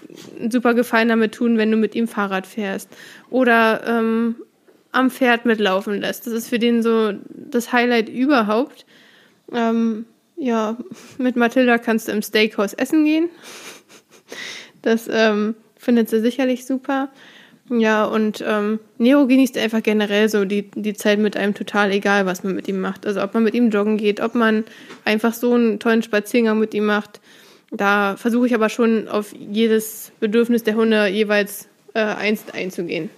super 0.50 0.75
Gefallen 0.75 1.08
damit 1.08 1.35
tun, 1.35 1.56
wenn 1.56 1.70
du 1.70 1.76
mit 1.76 1.94
ihm 1.94 2.06
Fahrrad 2.06 2.46
fährst 2.46 2.90
oder 3.30 3.82
ähm, 3.87 4.37
am 4.92 5.11
Pferd 5.11 5.46
mitlaufen 5.46 6.00
lässt. 6.00 6.26
Das 6.26 6.35
ist 6.35 6.49
für 6.49 6.58
den 6.58 6.82
so 6.82 7.12
das 7.28 7.73
Highlight 7.73 8.08
überhaupt. 8.08 8.85
Ähm, 9.53 10.07
ja, 10.37 10.76
mit 11.19 11.37
Mathilda 11.37 11.79
kannst 11.79 12.09
du 12.09 12.12
im 12.12 12.23
Steakhouse 12.23 12.75
essen 12.75 13.05
gehen. 13.05 13.29
Das 14.83 15.09
ähm, 15.11 15.57
findet 15.76 16.09
sie 16.09 16.21
sicherlich 16.21 16.67
super. 16.67 17.11
Ja, 17.69 18.05
und 18.05 18.45
ähm, 18.47 18.79
Nero 18.99 19.26
genießt 19.26 19.59
einfach 19.59 19.83
generell 19.83 20.29
so 20.29 20.45
die, 20.45 20.71
die 20.71 20.95
Zeit 20.95 21.19
mit 21.19 21.37
einem 21.37 21.55
total 21.55 21.91
egal, 21.91 22.26
was 22.26 22.45
man 22.45 22.55
mit 22.55 22.69
ihm 22.69 22.81
macht. 22.81 23.07
Also 23.07 23.23
ob 23.23 23.35
man 23.35 23.43
mit 23.43 23.55
ihm 23.55 23.71
joggen 23.71 23.97
geht, 23.97 24.21
ob 24.21 24.35
man 24.35 24.65
einfach 25.05 25.35
so 25.35 25.55
einen 25.55 25.81
tollen 25.81 26.03
Spaziergang 26.03 26.59
mit 26.61 26.75
ihm 26.75 26.87
macht. 26.87 27.21
Da 27.73 28.17
versuche 28.17 28.47
ich 28.47 28.55
aber 28.55 28.69
schon 28.69 29.09
auf 29.09 29.33
jedes 29.33 30.12
Bedürfnis 30.21 30.62
der 30.62 30.76
Hunde 30.76 31.09
jeweils 31.09 31.69
äh, 31.95 32.00
einzeln 32.00 32.55
einzugehen. 32.55 33.11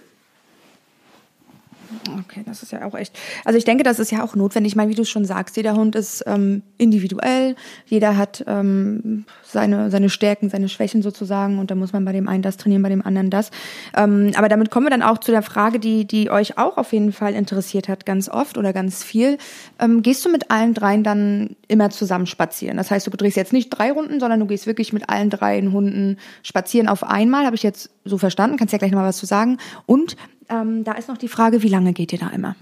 Okay, 2.19 2.43
das 2.45 2.61
ist 2.61 2.71
ja 2.71 2.85
auch 2.85 2.93
echt. 2.93 3.17
Also 3.45 3.57
ich 3.57 3.65
denke, 3.65 3.83
das 3.83 3.99
ist 3.99 4.11
ja 4.11 4.23
auch 4.23 4.35
notwendig. 4.35 4.73
Ich 4.73 4.75
meine, 4.75 4.91
wie 4.91 4.95
du 4.95 5.05
schon 5.05 5.25
sagst, 5.25 5.57
jeder 5.57 5.75
Hund 5.75 5.95
ist 5.95 6.23
ähm, 6.27 6.61
individuell, 6.77 7.55
jeder 7.87 8.15
hat 8.15 8.43
ähm, 8.47 9.25
seine, 9.43 9.89
seine 9.89 10.09
Stärken, 10.09 10.49
seine 10.49 10.69
Schwächen 10.69 11.01
sozusagen 11.01 11.57
und 11.57 11.71
da 11.71 11.75
muss 11.75 11.91
man 11.91 12.05
bei 12.05 12.11
dem 12.11 12.27
einen 12.27 12.43
das 12.43 12.57
trainieren, 12.57 12.83
bei 12.83 12.89
dem 12.89 13.05
anderen 13.05 13.29
das. 13.29 13.49
Ähm, 13.95 14.31
aber 14.35 14.49
damit 14.49 14.69
kommen 14.69 14.85
wir 14.85 14.91
dann 14.91 15.01
auch 15.01 15.17
zu 15.17 15.31
der 15.31 15.41
Frage, 15.41 15.79
die, 15.79 16.05
die 16.05 16.29
euch 16.29 16.57
auch 16.57 16.77
auf 16.77 16.93
jeden 16.93 17.11
Fall 17.11 17.33
interessiert 17.33 17.87
hat, 17.87 18.05
ganz 18.05 18.29
oft 18.29 18.57
oder 18.57 18.71
ganz 18.71 19.03
viel. 19.03 19.37
Ähm, 19.79 20.03
gehst 20.03 20.23
du 20.25 20.29
mit 20.29 20.51
allen 20.51 20.75
dreien 20.75 21.03
dann 21.03 21.55
immer 21.69 21.89
zusammen 21.89 22.25
spazieren? 22.25 22.75
Das 22.75 22.91
heißt, 22.91 23.07
du 23.07 23.11
drehst 23.11 23.37
jetzt 23.37 23.53
nicht 23.53 23.69
drei 23.69 23.91
Runden, 23.91 24.19
sondern 24.19 24.41
du 24.41 24.45
gehst 24.45 24.67
wirklich 24.67 24.91
mit 24.91 25.09
allen 25.09 25.29
dreien 25.29 25.71
Hunden 25.71 26.17
spazieren 26.43 26.89
auf 26.89 27.03
einmal, 27.03 27.45
habe 27.45 27.55
ich 27.55 27.63
jetzt 27.63 27.89
so 28.03 28.17
verstanden, 28.17 28.57
kannst 28.57 28.73
ja 28.73 28.77
gleich 28.77 28.91
nochmal 28.91 29.07
was 29.07 29.17
zu 29.17 29.25
sagen. 29.25 29.57
Und 29.85 30.17
ähm, 30.49 30.83
da 30.83 30.93
ist 30.93 31.07
noch 31.07 31.17
die 31.17 31.27
Frage, 31.27 31.63
wie 31.63 31.69
lange 31.69 31.93
geht 31.93 32.11
ihr 32.11 32.19
da 32.19 32.29
immer? 32.29 32.55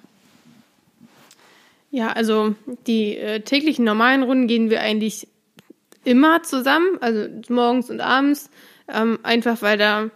Ja, 1.89 2.09
also 2.09 2.53
die 2.85 3.17
äh, 3.17 3.39
täglichen 3.39 3.85
normalen 3.85 4.23
Runden 4.23 4.47
gehen 4.47 4.69
wir 4.69 4.81
eigentlich 4.81 5.27
immer 6.03 6.43
zusammen, 6.43 6.97
also 7.01 7.27
morgens 7.49 7.89
und 7.89 8.01
abends, 8.01 8.49
ähm, 8.87 9.19
einfach 9.23 9.61
weil 9.61 9.77
da 9.77 10.09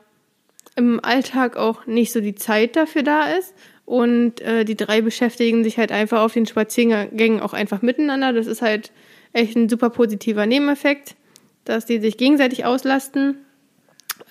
im 0.76 1.04
Alltag 1.04 1.58
auch 1.58 1.86
nicht 1.86 2.12
so 2.12 2.22
die 2.22 2.36
Zeit 2.36 2.76
dafür 2.76 3.04
da 3.04 3.26
ist. 3.26 3.54
Und 3.92 4.40
äh, 4.40 4.64
die 4.64 4.78
drei 4.78 5.02
beschäftigen 5.02 5.66
sich 5.66 5.78
halt 5.78 5.92
einfach 5.92 6.22
auf 6.22 6.32
den 6.32 6.46
Spaziergängen 6.46 7.42
auch 7.42 7.52
einfach 7.52 7.82
miteinander. 7.82 8.32
Das 8.32 8.48
ist 8.48 8.62
halt 8.62 8.94
echt 9.34 9.58
ein 9.58 9.68
super 9.68 9.90
positiver 9.90 10.46
Nebeneffekt, 10.46 11.18
dass 11.66 11.88
die 11.88 12.00
sich 12.00 12.16
gegenseitig 12.16 12.64
auslasten. 12.64 13.40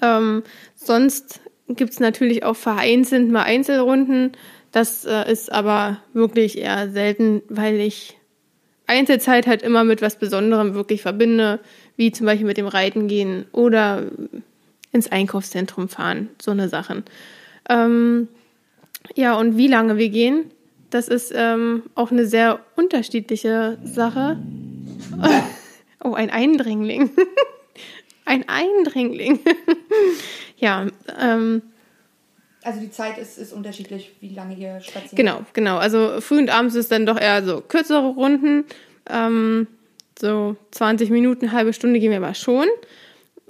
Ähm, 0.01 0.45
sonst 0.77 1.43
gibt 1.69 1.93
es 1.93 2.01
natürlich 2.01 2.43
auch 2.43 2.57
vereinzelt 2.57 3.31
mal 3.31 3.43
Einzelrunden. 3.43 4.33
Das 4.73 5.05
äh, 5.05 5.31
ist 5.31 5.53
aber 5.53 5.99
wirklich 6.15 6.57
eher 6.57 6.91
selten, 6.91 7.43
weil 7.51 7.81
ich 7.81 8.17
Einzelzeit 8.87 9.47
halt 9.47 9.61
immer 9.61 9.85
mit 9.85 10.01
was 10.01 10.17
Besonderem 10.17 10.73
wirklich 10.73 11.03
verbinde, 11.03 11.61
wie 11.97 12.13
zum 12.13 12.25
Beispiel 12.25 12.47
mit 12.47 12.57
dem 12.57 12.67
Reiten 12.67 13.09
gehen 13.09 13.45
oder 13.53 14.05
ins 14.91 15.13
Einkaufszentrum 15.13 15.91
fahren, 15.91 16.31
so 16.41 16.51
eine 16.51 16.71
Sachen. 16.71 17.05
Ähm, 17.69 18.29
ja, 19.15 19.37
und 19.37 19.57
wie 19.57 19.69
lange 19.69 19.97
wir 19.97 20.09
gehen, 20.09 20.51
das 20.91 21.09
ist 21.09 21.33
ähm, 21.35 21.85
auch 21.95 22.11
eine 22.11 22.27
sehr 22.27 22.61
unterschiedliche 22.77 23.79
Sache. 23.85 24.39
oh, 26.05 26.15
ein 26.15 26.31
Eindringling. 26.31 27.11
ein 28.25 28.49
Eindringling. 28.49 29.41
ja, 30.57 30.87
ähm, 31.19 31.63
also 32.63 32.81
die 32.81 32.91
Zeit 32.91 33.17
ist, 33.17 33.39
ist 33.39 33.53
unterschiedlich, 33.53 34.13
wie 34.21 34.35
lange 34.35 34.55
ihr 34.55 34.81
spazieren 34.81 35.17
Genau, 35.17 35.41
genau. 35.55 35.79
Also 35.79 36.21
früh 36.21 36.39
und 36.39 36.51
abends 36.51 36.75
ist 36.75 36.93
dann 36.93 37.07
doch 37.07 37.19
eher 37.19 37.43
so 37.43 37.63
kürzere 37.63 38.09
Runden. 38.09 38.65
Ähm, 39.09 39.67
so 40.19 40.57
20 40.73 41.11
Minuten, 41.11 41.53
halbe 41.53 41.73
Stunde 41.73 42.01
gehen 42.01 42.11
wir 42.11 42.19
aber 42.19 42.35
schon. 42.35 42.67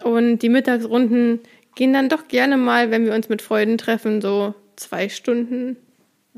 Und 0.05 0.39
die 0.39 0.49
Mittagsrunden 0.49 1.41
gehen 1.75 1.93
dann 1.93 2.09
doch 2.09 2.29
gerne 2.29 2.57
mal, 2.57 2.91
wenn 2.91 3.05
wir 3.05 3.15
uns 3.15 3.29
mit 3.29 3.43
Freunden 3.43 3.79
treffen, 3.79 4.21
so 4.21 4.55
zwei 4.81 5.09
Stunden, 5.09 5.77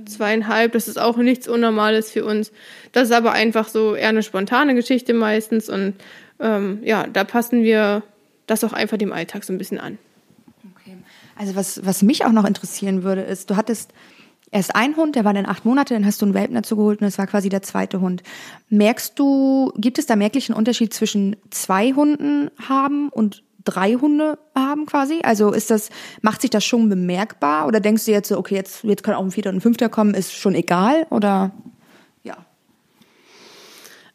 zweieinhalb. 0.04 0.72
Das 0.72 0.88
ist 0.88 0.98
auch 0.98 1.16
nichts 1.16 1.48
Unnormales 1.48 2.10
für 2.10 2.24
uns. 2.24 2.52
Das 2.92 3.08
ist 3.08 3.14
aber 3.14 3.32
einfach 3.32 3.68
so 3.68 3.94
eher 3.94 4.08
eine 4.08 4.22
spontane 4.22 4.74
Geschichte 4.74 5.14
meistens. 5.14 5.68
Und 5.68 5.94
ähm, 6.40 6.80
ja, 6.82 7.06
da 7.06 7.24
passen 7.24 7.62
wir 7.62 8.02
das 8.46 8.64
auch 8.64 8.72
einfach 8.72 8.98
dem 8.98 9.12
Alltag 9.12 9.44
so 9.44 9.52
ein 9.52 9.58
bisschen 9.58 9.78
an. 9.78 9.98
Also 11.36 11.56
was, 11.56 11.84
was 11.84 12.02
mich 12.02 12.24
auch 12.24 12.32
noch 12.32 12.44
interessieren 12.44 13.02
würde, 13.02 13.22
ist, 13.22 13.48
du 13.50 13.56
hattest 13.56 13.92
erst 14.50 14.76
einen 14.76 14.96
Hund, 14.96 15.16
der 15.16 15.24
war 15.24 15.32
dann 15.32 15.46
acht 15.46 15.64
Monate, 15.64 15.94
dann 15.94 16.04
hast 16.04 16.20
du 16.20 16.26
einen 16.26 16.34
Welpen 16.34 16.54
dazu 16.54 16.76
geholt 16.76 17.00
und 17.00 17.06
das 17.06 17.18
war 17.18 17.26
quasi 17.26 17.48
der 17.48 17.62
zweite 17.62 18.00
Hund. 18.00 18.22
Merkst 18.68 19.18
du, 19.18 19.72
gibt 19.76 19.98
es 19.98 20.06
da 20.06 20.14
merklichen 20.14 20.54
Unterschied 20.54 20.92
zwischen 20.92 21.36
zwei 21.50 21.92
Hunden 21.92 22.50
haben 22.68 23.08
und 23.08 23.42
drei 23.64 23.94
Hunde 23.94 24.38
haben 24.54 24.86
quasi? 24.86 25.20
Also 25.22 25.52
ist 25.52 25.70
das, 25.70 25.90
macht 26.20 26.40
sich 26.40 26.50
das 26.50 26.64
schon 26.64 26.88
bemerkbar 26.88 27.66
oder 27.66 27.80
denkst 27.80 28.04
du 28.04 28.12
jetzt 28.12 28.28
so, 28.28 28.38
okay, 28.38 28.54
jetzt, 28.54 28.84
jetzt 28.84 29.02
kann 29.02 29.14
auch 29.14 29.24
ein 29.24 29.30
vierter 29.30 29.50
und 29.50 29.56
ein 29.56 29.60
fünfter 29.60 29.88
kommen, 29.88 30.14
ist 30.14 30.32
schon 30.32 30.54
egal 30.54 31.06
oder 31.10 31.52
ja? 32.22 32.36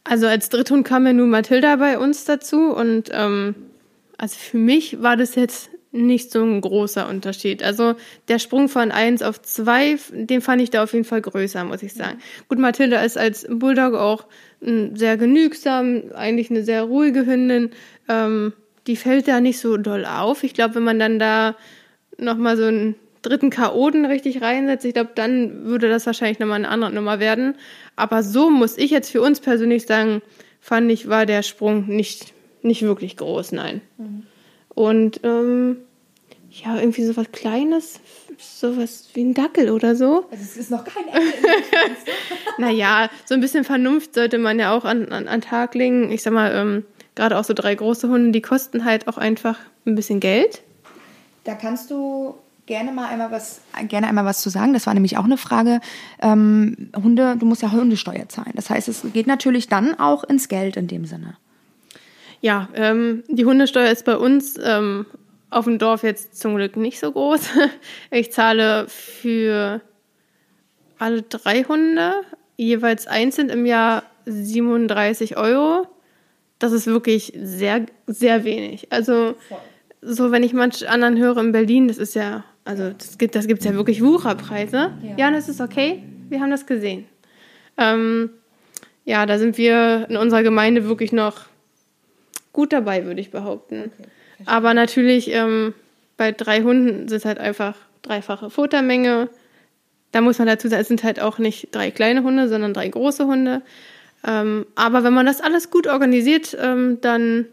Also 0.03 0.27
als 0.27 0.49
Dritthund 0.49 0.85
kam 0.85 1.05
ja 1.05 1.13
nun 1.13 1.29
Mathilda 1.29 1.75
bei 1.77 1.97
uns 1.97 2.25
dazu 2.25 2.73
und 2.73 3.09
ähm, 3.11 3.55
also 4.17 4.35
für 4.37 4.57
mich 4.57 5.01
war 5.01 5.17
das 5.17 5.35
jetzt 5.35 5.69
nicht 5.91 6.31
so 6.31 6.43
ein 6.43 6.61
großer 6.61 7.07
Unterschied. 7.07 7.63
Also 7.63 7.95
der 8.27 8.39
Sprung 8.39 8.69
von 8.69 8.91
eins 8.91 9.21
auf 9.21 9.41
zwei, 9.41 9.97
den 10.11 10.41
fand 10.41 10.61
ich 10.61 10.69
da 10.69 10.83
auf 10.83 10.93
jeden 10.93 11.05
Fall 11.05 11.21
größer, 11.21 11.63
muss 11.63 11.83
ich 11.83 11.93
sagen. 11.93 12.19
Gut, 12.49 12.59
Mathilda 12.59 13.01
ist 13.01 13.17
als 13.17 13.47
Bulldog 13.49 13.95
auch 13.95 14.25
sehr 14.59 15.17
genügsam, 15.17 16.11
eigentlich 16.13 16.49
eine 16.49 16.63
sehr 16.63 16.83
ruhige 16.83 17.25
Hündin. 17.25 17.71
Ähm, 18.09 18.53
die 18.87 18.95
fällt 18.95 19.27
da 19.27 19.41
nicht 19.41 19.59
so 19.59 19.77
doll 19.77 20.05
auf. 20.05 20.43
Ich 20.43 20.53
glaube, 20.53 20.75
wenn 20.75 20.83
man 20.83 20.99
dann 20.99 21.19
da 21.19 21.55
nochmal 22.17 22.57
so 22.57 22.65
einen 22.65 22.95
dritten 23.21 23.49
Chaoten 23.49 24.05
richtig 24.05 24.41
reinsetzt, 24.41 24.85
ich 24.85 24.93
glaube, 24.93 25.11
dann 25.15 25.65
würde 25.65 25.89
das 25.89 26.05
wahrscheinlich 26.05 26.39
nochmal 26.39 26.57
eine 26.57 26.69
andere 26.69 26.93
Nummer 26.93 27.19
werden. 27.19 27.55
Aber 27.95 28.23
so 28.23 28.49
muss 28.49 28.77
ich 28.77 28.91
jetzt 28.91 29.11
für 29.11 29.21
uns 29.21 29.41
persönlich 29.41 29.85
sagen, 29.85 30.21
fand 30.61 30.91
ich, 30.91 31.09
war 31.09 31.25
der 31.25 31.43
Sprung 31.43 31.87
nicht, 31.87 32.33
nicht 32.61 32.81
wirklich 32.81 33.17
groß, 33.17 33.51
nein. 33.51 33.81
Mhm. 33.97 34.23
Und 34.69 35.19
ähm, 35.23 35.77
ja, 36.49 36.79
irgendwie 36.79 37.03
so 37.03 37.17
was 37.17 37.31
Kleines, 37.31 37.99
sowas 38.37 39.09
wie 39.13 39.23
ein 39.23 39.33
Dackel 39.33 39.69
oder 39.71 39.95
so. 39.95 40.25
Also 40.31 40.43
es 40.43 40.57
ist 40.57 40.71
noch 40.71 40.85
kein 40.85 41.07
Ende. 41.07 41.33
naja, 42.57 43.09
so 43.25 43.35
ein 43.35 43.41
bisschen 43.41 43.63
Vernunft 43.63 44.15
sollte 44.15 44.37
man 44.37 44.59
ja 44.59 44.75
auch 44.75 44.85
an, 44.85 45.11
an, 45.11 45.27
an 45.27 45.41
Tag 45.41 45.75
legen. 45.75 46.11
Ich 46.11 46.23
sag 46.23 46.33
mal, 46.33 46.53
ähm, 46.55 46.85
gerade 47.17 47.37
auch 47.37 47.43
so 47.43 47.53
drei 47.53 47.75
große 47.75 48.07
Hunde, 48.07 48.31
die 48.31 48.41
kosten 48.41 48.85
halt 48.85 49.09
auch 49.09 49.17
einfach 49.17 49.57
ein 49.85 49.95
bisschen 49.95 50.21
Geld. 50.21 50.61
Da 51.43 51.55
kannst 51.55 51.91
du 51.91 52.35
gerne 52.65 52.91
mal 52.91 53.07
einmal 53.07 53.31
was, 53.31 53.61
gerne 53.87 54.07
einmal 54.07 54.25
was 54.25 54.41
zu 54.41 54.49
sagen. 54.49 54.73
Das 54.73 54.85
war 54.87 54.93
nämlich 54.93 55.17
auch 55.17 55.25
eine 55.25 55.37
Frage. 55.37 55.81
Ähm, 56.21 56.91
Hunde, 56.95 57.35
du 57.37 57.45
musst 57.45 57.61
ja 57.61 57.71
Hundesteuer 57.71 58.29
zahlen. 58.29 58.53
Das 58.55 58.69
heißt, 58.69 58.87
es 58.87 59.03
geht 59.13 59.27
natürlich 59.27 59.67
dann 59.67 59.99
auch 59.99 60.23
ins 60.23 60.47
Geld 60.47 60.77
in 60.77 60.87
dem 60.87 61.05
Sinne. 61.05 61.35
Ja, 62.39 62.69
ähm, 62.75 63.23
die 63.27 63.45
Hundesteuer 63.45 63.91
ist 63.91 64.05
bei 64.05 64.15
uns 64.15 64.55
ähm, 64.61 65.05
auf 65.49 65.65
dem 65.65 65.79
Dorf 65.79 66.03
jetzt 66.03 66.37
zum 66.39 66.55
Glück 66.55 66.77
nicht 66.77 66.99
so 66.99 67.11
groß. 67.11 67.41
Ich 68.11 68.31
zahle 68.31 68.87
für 68.87 69.81
alle 70.99 71.23
drei 71.23 71.63
Hunde 71.63 72.13
jeweils 72.57 73.07
einzeln 73.07 73.49
im 73.49 73.65
Jahr 73.65 74.03
37 74.25 75.37
Euro. 75.37 75.87
Das 76.59 76.71
ist 76.71 76.87
wirklich 76.87 77.33
sehr, 77.35 77.85
sehr 78.07 78.43
wenig. 78.43 78.87
Also, 78.91 79.35
so 80.01 80.31
wenn 80.31 80.43
ich 80.43 80.53
manch 80.53 80.87
anderen 80.89 81.17
höre 81.17 81.37
in 81.37 81.51
Berlin, 81.51 81.87
das 81.87 81.97
ist 81.97 82.15
ja, 82.15 82.43
also 82.65 82.91
das 82.91 83.17
gibt 83.17 83.35
das 83.35 83.47
gibt's 83.47 83.65
ja 83.65 83.73
wirklich 83.73 84.03
Wucherpreise. 84.03 84.91
Ja. 85.01 85.15
ja, 85.17 85.31
das 85.31 85.49
ist 85.49 85.61
okay. 85.61 86.03
Wir 86.29 86.41
haben 86.41 86.51
das 86.51 86.65
gesehen. 86.65 87.05
Ähm, 87.77 88.31
ja, 89.05 89.25
da 89.25 89.39
sind 89.39 89.57
wir 89.57 90.07
in 90.09 90.17
unserer 90.17 90.43
Gemeinde 90.43 90.87
wirklich 90.87 91.11
noch 91.11 91.45
gut 92.51 92.73
dabei, 92.73 93.05
würde 93.05 93.21
ich 93.21 93.31
behaupten. 93.31 93.91
Okay. 93.93 94.09
Aber 94.45 94.73
natürlich 94.73 95.31
ähm, 95.31 95.73
bei 96.17 96.31
drei 96.31 96.63
Hunden 96.63 97.07
sind 97.07 97.17
es 97.17 97.25
halt 97.25 97.39
einfach 97.39 97.75
dreifache 98.01 98.49
Futtermenge. 98.49 99.29
Da 100.11 100.21
muss 100.21 100.39
man 100.39 100.47
dazu 100.47 100.67
sagen, 100.67 100.81
es 100.81 100.87
sind 100.87 101.03
halt 101.03 101.19
auch 101.19 101.37
nicht 101.37 101.73
drei 101.73 101.91
kleine 101.91 102.23
Hunde, 102.23 102.49
sondern 102.49 102.73
drei 102.73 102.87
große 102.87 103.25
Hunde. 103.27 103.61
Ähm, 104.25 104.65
aber 104.75 105.03
wenn 105.03 105.13
man 105.13 105.25
das 105.25 105.41
alles 105.41 105.69
gut 105.69 105.87
organisiert, 105.87 106.57
ähm, 106.59 106.99
dann 107.01 107.45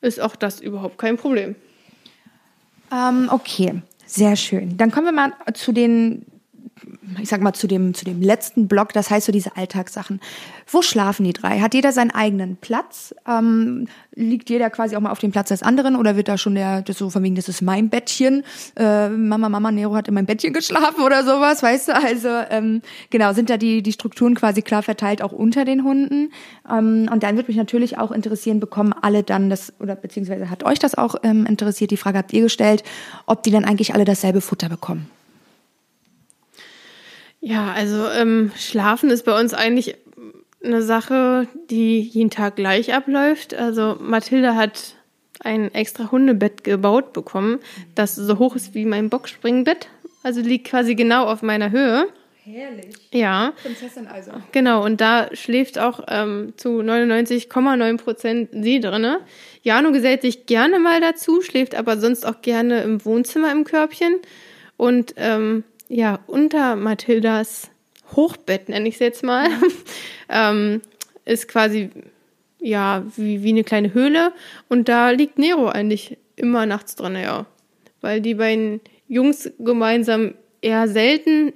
ist 0.00 0.20
auch 0.20 0.36
das 0.36 0.60
überhaupt 0.60 0.98
kein 0.98 1.16
Problem. 1.16 1.54
Ähm, 2.92 3.28
okay, 3.30 3.82
sehr 4.06 4.36
schön. 4.36 4.76
Dann 4.76 4.90
kommen 4.90 5.06
wir 5.06 5.12
mal 5.12 5.32
zu 5.54 5.72
den 5.72 6.26
ich 7.20 7.28
sag 7.28 7.40
mal, 7.40 7.52
zu 7.52 7.66
dem, 7.66 7.94
zu 7.94 8.04
dem 8.04 8.20
letzten 8.20 8.68
Block, 8.68 8.92
das 8.92 9.10
heißt 9.10 9.26
so 9.26 9.32
diese 9.32 9.56
Alltagssachen. 9.56 10.20
Wo 10.70 10.82
schlafen 10.82 11.24
die 11.24 11.32
drei? 11.32 11.60
Hat 11.60 11.74
jeder 11.74 11.92
seinen 11.92 12.10
eigenen 12.10 12.56
Platz? 12.56 13.14
Ähm, 13.28 13.86
liegt 14.14 14.50
jeder 14.50 14.70
quasi 14.70 14.96
auch 14.96 15.00
mal 15.00 15.10
auf 15.10 15.18
dem 15.18 15.32
Platz 15.32 15.48
des 15.48 15.62
anderen 15.62 15.96
oder 15.96 16.16
wird 16.16 16.28
da 16.28 16.38
schon 16.38 16.54
der, 16.54 16.82
das 16.82 16.98
so 16.98 17.10
von 17.10 17.22
wegen, 17.22 17.34
das 17.34 17.48
ist 17.48 17.62
mein 17.62 17.88
Bettchen, 17.88 18.44
äh, 18.76 19.08
Mama, 19.08 19.48
Mama, 19.48 19.72
Nero 19.72 19.94
hat 19.94 20.08
in 20.08 20.14
meinem 20.14 20.26
Bettchen 20.26 20.52
geschlafen 20.52 21.02
oder 21.02 21.24
sowas, 21.24 21.62
weißt 21.62 21.88
du? 21.88 21.94
Also, 21.94 22.28
ähm, 22.50 22.82
genau, 23.10 23.32
sind 23.32 23.50
da 23.50 23.56
die, 23.56 23.82
die 23.82 23.92
Strukturen 23.92 24.34
quasi 24.34 24.62
klar 24.62 24.82
verteilt 24.82 25.22
auch 25.22 25.32
unter 25.32 25.64
den 25.64 25.84
Hunden? 25.84 26.32
Ähm, 26.70 27.08
und 27.12 27.22
dann 27.22 27.36
würde 27.36 27.48
mich 27.48 27.56
natürlich 27.56 27.98
auch 27.98 28.10
interessieren, 28.10 28.60
bekommen 28.60 28.92
alle 28.92 29.22
dann 29.22 29.50
das, 29.50 29.72
oder 29.80 29.96
beziehungsweise 29.96 30.50
hat 30.50 30.64
euch 30.64 30.78
das 30.78 30.94
auch 30.94 31.16
ähm, 31.22 31.46
interessiert, 31.46 31.90
die 31.90 31.96
Frage 31.96 32.18
habt 32.18 32.32
ihr 32.32 32.42
gestellt, 32.42 32.82
ob 33.26 33.42
die 33.42 33.50
dann 33.50 33.64
eigentlich 33.64 33.94
alle 33.94 34.04
dasselbe 34.04 34.40
Futter 34.40 34.68
bekommen? 34.68 35.08
Ja, 37.44 37.72
also 37.72 38.08
ähm, 38.08 38.52
Schlafen 38.56 39.10
ist 39.10 39.24
bei 39.24 39.38
uns 39.38 39.52
eigentlich 39.52 39.96
eine 40.64 40.80
Sache, 40.80 41.48
die 41.70 42.00
jeden 42.00 42.30
Tag 42.30 42.54
gleich 42.54 42.94
abläuft. 42.94 43.52
Also 43.52 43.96
Mathilda 44.00 44.54
hat 44.54 44.94
ein 45.40 45.74
extra 45.74 46.12
Hundebett 46.12 46.62
gebaut 46.62 47.12
bekommen, 47.12 47.58
das 47.96 48.14
so 48.14 48.38
hoch 48.38 48.54
ist 48.54 48.74
wie 48.74 48.84
mein 48.84 49.10
Boxspringbett. 49.10 49.88
Also 50.22 50.40
liegt 50.40 50.68
quasi 50.68 50.94
genau 50.94 51.24
auf 51.26 51.42
meiner 51.42 51.72
Höhe. 51.72 52.06
Herrlich. 52.44 52.94
Ja. 53.12 53.52
Prinzessin 53.60 54.06
also. 54.06 54.30
Genau, 54.52 54.84
und 54.84 55.00
da 55.00 55.28
schläft 55.34 55.80
auch 55.80 56.00
ähm, 56.06 56.54
zu 56.56 56.80
99,9 56.80 57.96
Prozent 57.98 58.50
sie 58.52 58.78
drinne. 58.78 59.18
Jano 59.62 59.90
gesellt 59.90 60.22
sich 60.22 60.46
gerne 60.46 60.78
mal 60.78 61.00
dazu, 61.00 61.40
schläft 61.40 61.74
aber 61.74 61.98
sonst 61.98 62.24
auch 62.24 62.40
gerne 62.40 62.82
im 62.82 63.04
Wohnzimmer 63.04 63.50
im 63.50 63.64
Körbchen. 63.64 64.14
Und 64.76 65.14
ähm, 65.16 65.64
ja, 65.92 66.20
unter 66.26 66.74
Mathildas 66.74 67.70
Hochbett, 68.16 68.70
nenne 68.70 68.88
ich 68.88 68.94
es 68.94 69.00
jetzt 69.00 69.22
mal, 69.22 69.48
ähm, 70.30 70.80
ist 71.26 71.48
quasi 71.48 71.90
ja 72.60 73.04
wie, 73.16 73.42
wie 73.42 73.50
eine 73.50 73.62
kleine 73.62 73.92
Höhle 73.92 74.32
und 74.68 74.88
da 74.88 75.10
liegt 75.10 75.38
Nero 75.38 75.68
eigentlich 75.68 76.16
immer 76.36 76.64
nachts 76.64 76.96
drin, 76.96 77.16
ja. 77.16 77.46
Weil 78.00 78.22
die 78.22 78.34
beiden 78.34 78.80
Jungs 79.06 79.50
gemeinsam 79.58 80.34
eher 80.62 80.88
selten 80.88 81.52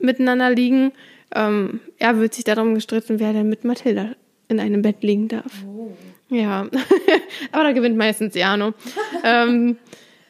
miteinander 0.00 0.50
liegen. 0.50 0.92
Ähm, 1.34 1.80
er 1.98 2.18
wird 2.18 2.34
sich 2.34 2.44
darum 2.44 2.74
gestritten, 2.74 3.20
wer 3.20 3.34
denn 3.34 3.48
mit 3.48 3.64
Mathilda 3.64 4.14
in 4.48 4.60
einem 4.60 4.80
Bett 4.80 5.02
liegen 5.02 5.28
darf. 5.28 5.64
Oh. 5.66 5.92
Ja, 6.30 6.68
aber 7.52 7.64
da 7.64 7.72
gewinnt 7.72 7.98
meistens 7.98 8.34
Jano. 8.34 8.72
ähm, 9.22 9.76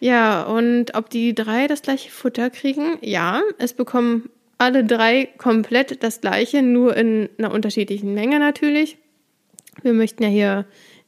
ja, 0.03 0.43
und 0.43 0.97
ob 0.97 1.11
die 1.11 1.33
drei 1.33 1.69
das 1.69 1.83
gleiche 1.83 2.11
Futter 2.11 2.51
kriegen? 2.51 2.99
Ja, 3.03 3.41
es 3.59 3.73
bekommen 3.73 4.31
alle 4.59 4.83
drei 4.83 5.29
komplett 5.39 6.03
das 6.03 6.21
gleiche, 6.21 6.61
nur 6.61 6.97
in 6.97 7.29
einer 7.39 7.53
unterschiedlichen 7.53 8.13
Menge 8.13 8.41
natürlich. 8.41 8.99
Wir 9.83 9.93
möchten 9.93 10.25
ja 10.25 10.29
hier 10.29 10.65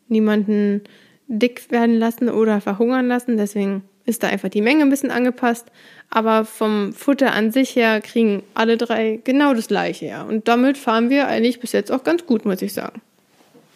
niemanden 0.06 0.82
dick 1.26 1.72
werden 1.72 1.98
lassen 1.98 2.28
oder 2.28 2.60
verhungern 2.60 3.08
lassen, 3.08 3.36
deswegen 3.36 3.82
ist 4.04 4.22
da 4.22 4.28
einfach 4.28 4.48
die 4.48 4.62
Menge 4.62 4.82
ein 4.82 4.90
bisschen 4.90 5.10
angepasst. 5.10 5.72
Aber 6.08 6.44
vom 6.44 6.92
Futter 6.92 7.32
an 7.32 7.50
sich 7.50 7.74
her 7.74 8.00
kriegen 8.00 8.44
alle 8.54 8.76
drei 8.76 9.18
genau 9.24 9.54
das 9.54 9.66
gleiche, 9.66 10.06
ja. 10.06 10.22
Und 10.22 10.46
damit 10.46 10.78
fahren 10.78 11.10
wir 11.10 11.26
eigentlich 11.26 11.58
bis 11.58 11.72
jetzt 11.72 11.90
auch 11.90 12.04
ganz 12.04 12.26
gut, 12.26 12.44
muss 12.44 12.62
ich 12.62 12.72
sagen. 12.72 13.02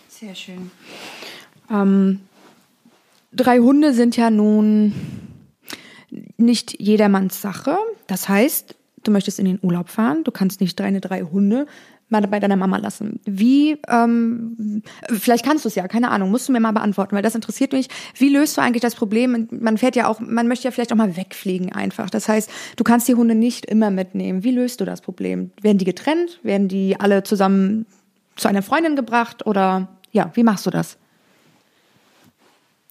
Sehr 0.08 0.36
schön. 0.36 0.70
Ähm, 1.72 2.20
drei 3.32 3.58
Hunde 3.58 3.92
sind 3.92 4.16
ja 4.16 4.30
nun 4.30 4.92
nicht 6.36 6.80
jedermanns 6.80 7.42
Sache. 7.42 7.76
Das 8.06 8.28
heißt, 8.28 8.74
du 9.04 9.10
möchtest 9.10 9.38
in 9.38 9.44
den 9.44 9.58
Urlaub 9.62 9.88
fahren, 9.88 10.24
du 10.24 10.30
kannst 10.30 10.60
nicht 10.60 10.78
deine 10.80 11.00
drei 11.00 11.22
Hunde 11.22 11.66
mal 12.10 12.22
bei 12.22 12.40
deiner 12.40 12.56
Mama 12.56 12.78
lassen. 12.78 13.20
Wie, 13.26 13.76
ähm, 13.86 14.82
vielleicht 15.10 15.44
kannst 15.44 15.64
du 15.64 15.68
es 15.68 15.74
ja, 15.74 15.86
keine 15.88 16.10
Ahnung, 16.10 16.30
musst 16.30 16.48
du 16.48 16.52
mir 16.52 16.60
mal 16.60 16.72
beantworten, 16.72 17.14
weil 17.14 17.22
das 17.22 17.34
interessiert 17.34 17.72
mich. 17.72 17.88
Wie 18.14 18.30
löst 18.30 18.56
du 18.56 18.62
eigentlich 18.62 18.80
das 18.80 18.94
Problem? 18.94 19.48
Man 19.50 19.76
fährt 19.76 19.94
ja 19.94 20.08
auch, 20.08 20.20
man 20.20 20.48
möchte 20.48 20.64
ja 20.64 20.70
vielleicht 20.70 20.92
auch 20.92 20.96
mal 20.96 21.16
wegfliegen 21.16 21.72
einfach. 21.72 22.08
Das 22.08 22.28
heißt, 22.28 22.50
du 22.76 22.84
kannst 22.84 23.08
die 23.08 23.14
Hunde 23.14 23.34
nicht 23.34 23.66
immer 23.66 23.90
mitnehmen. 23.90 24.42
Wie 24.42 24.52
löst 24.52 24.80
du 24.80 24.86
das 24.86 25.02
Problem? 25.02 25.50
Werden 25.60 25.78
die 25.78 25.84
getrennt? 25.84 26.40
Werden 26.42 26.68
die 26.68 26.98
alle 26.98 27.24
zusammen 27.24 27.84
zu 28.36 28.48
einer 28.48 28.62
Freundin 28.62 28.96
gebracht? 28.96 29.46
Oder 29.46 29.88
ja, 30.10 30.30
wie 30.34 30.44
machst 30.44 30.64
du 30.64 30.70
das? 30.70 30.96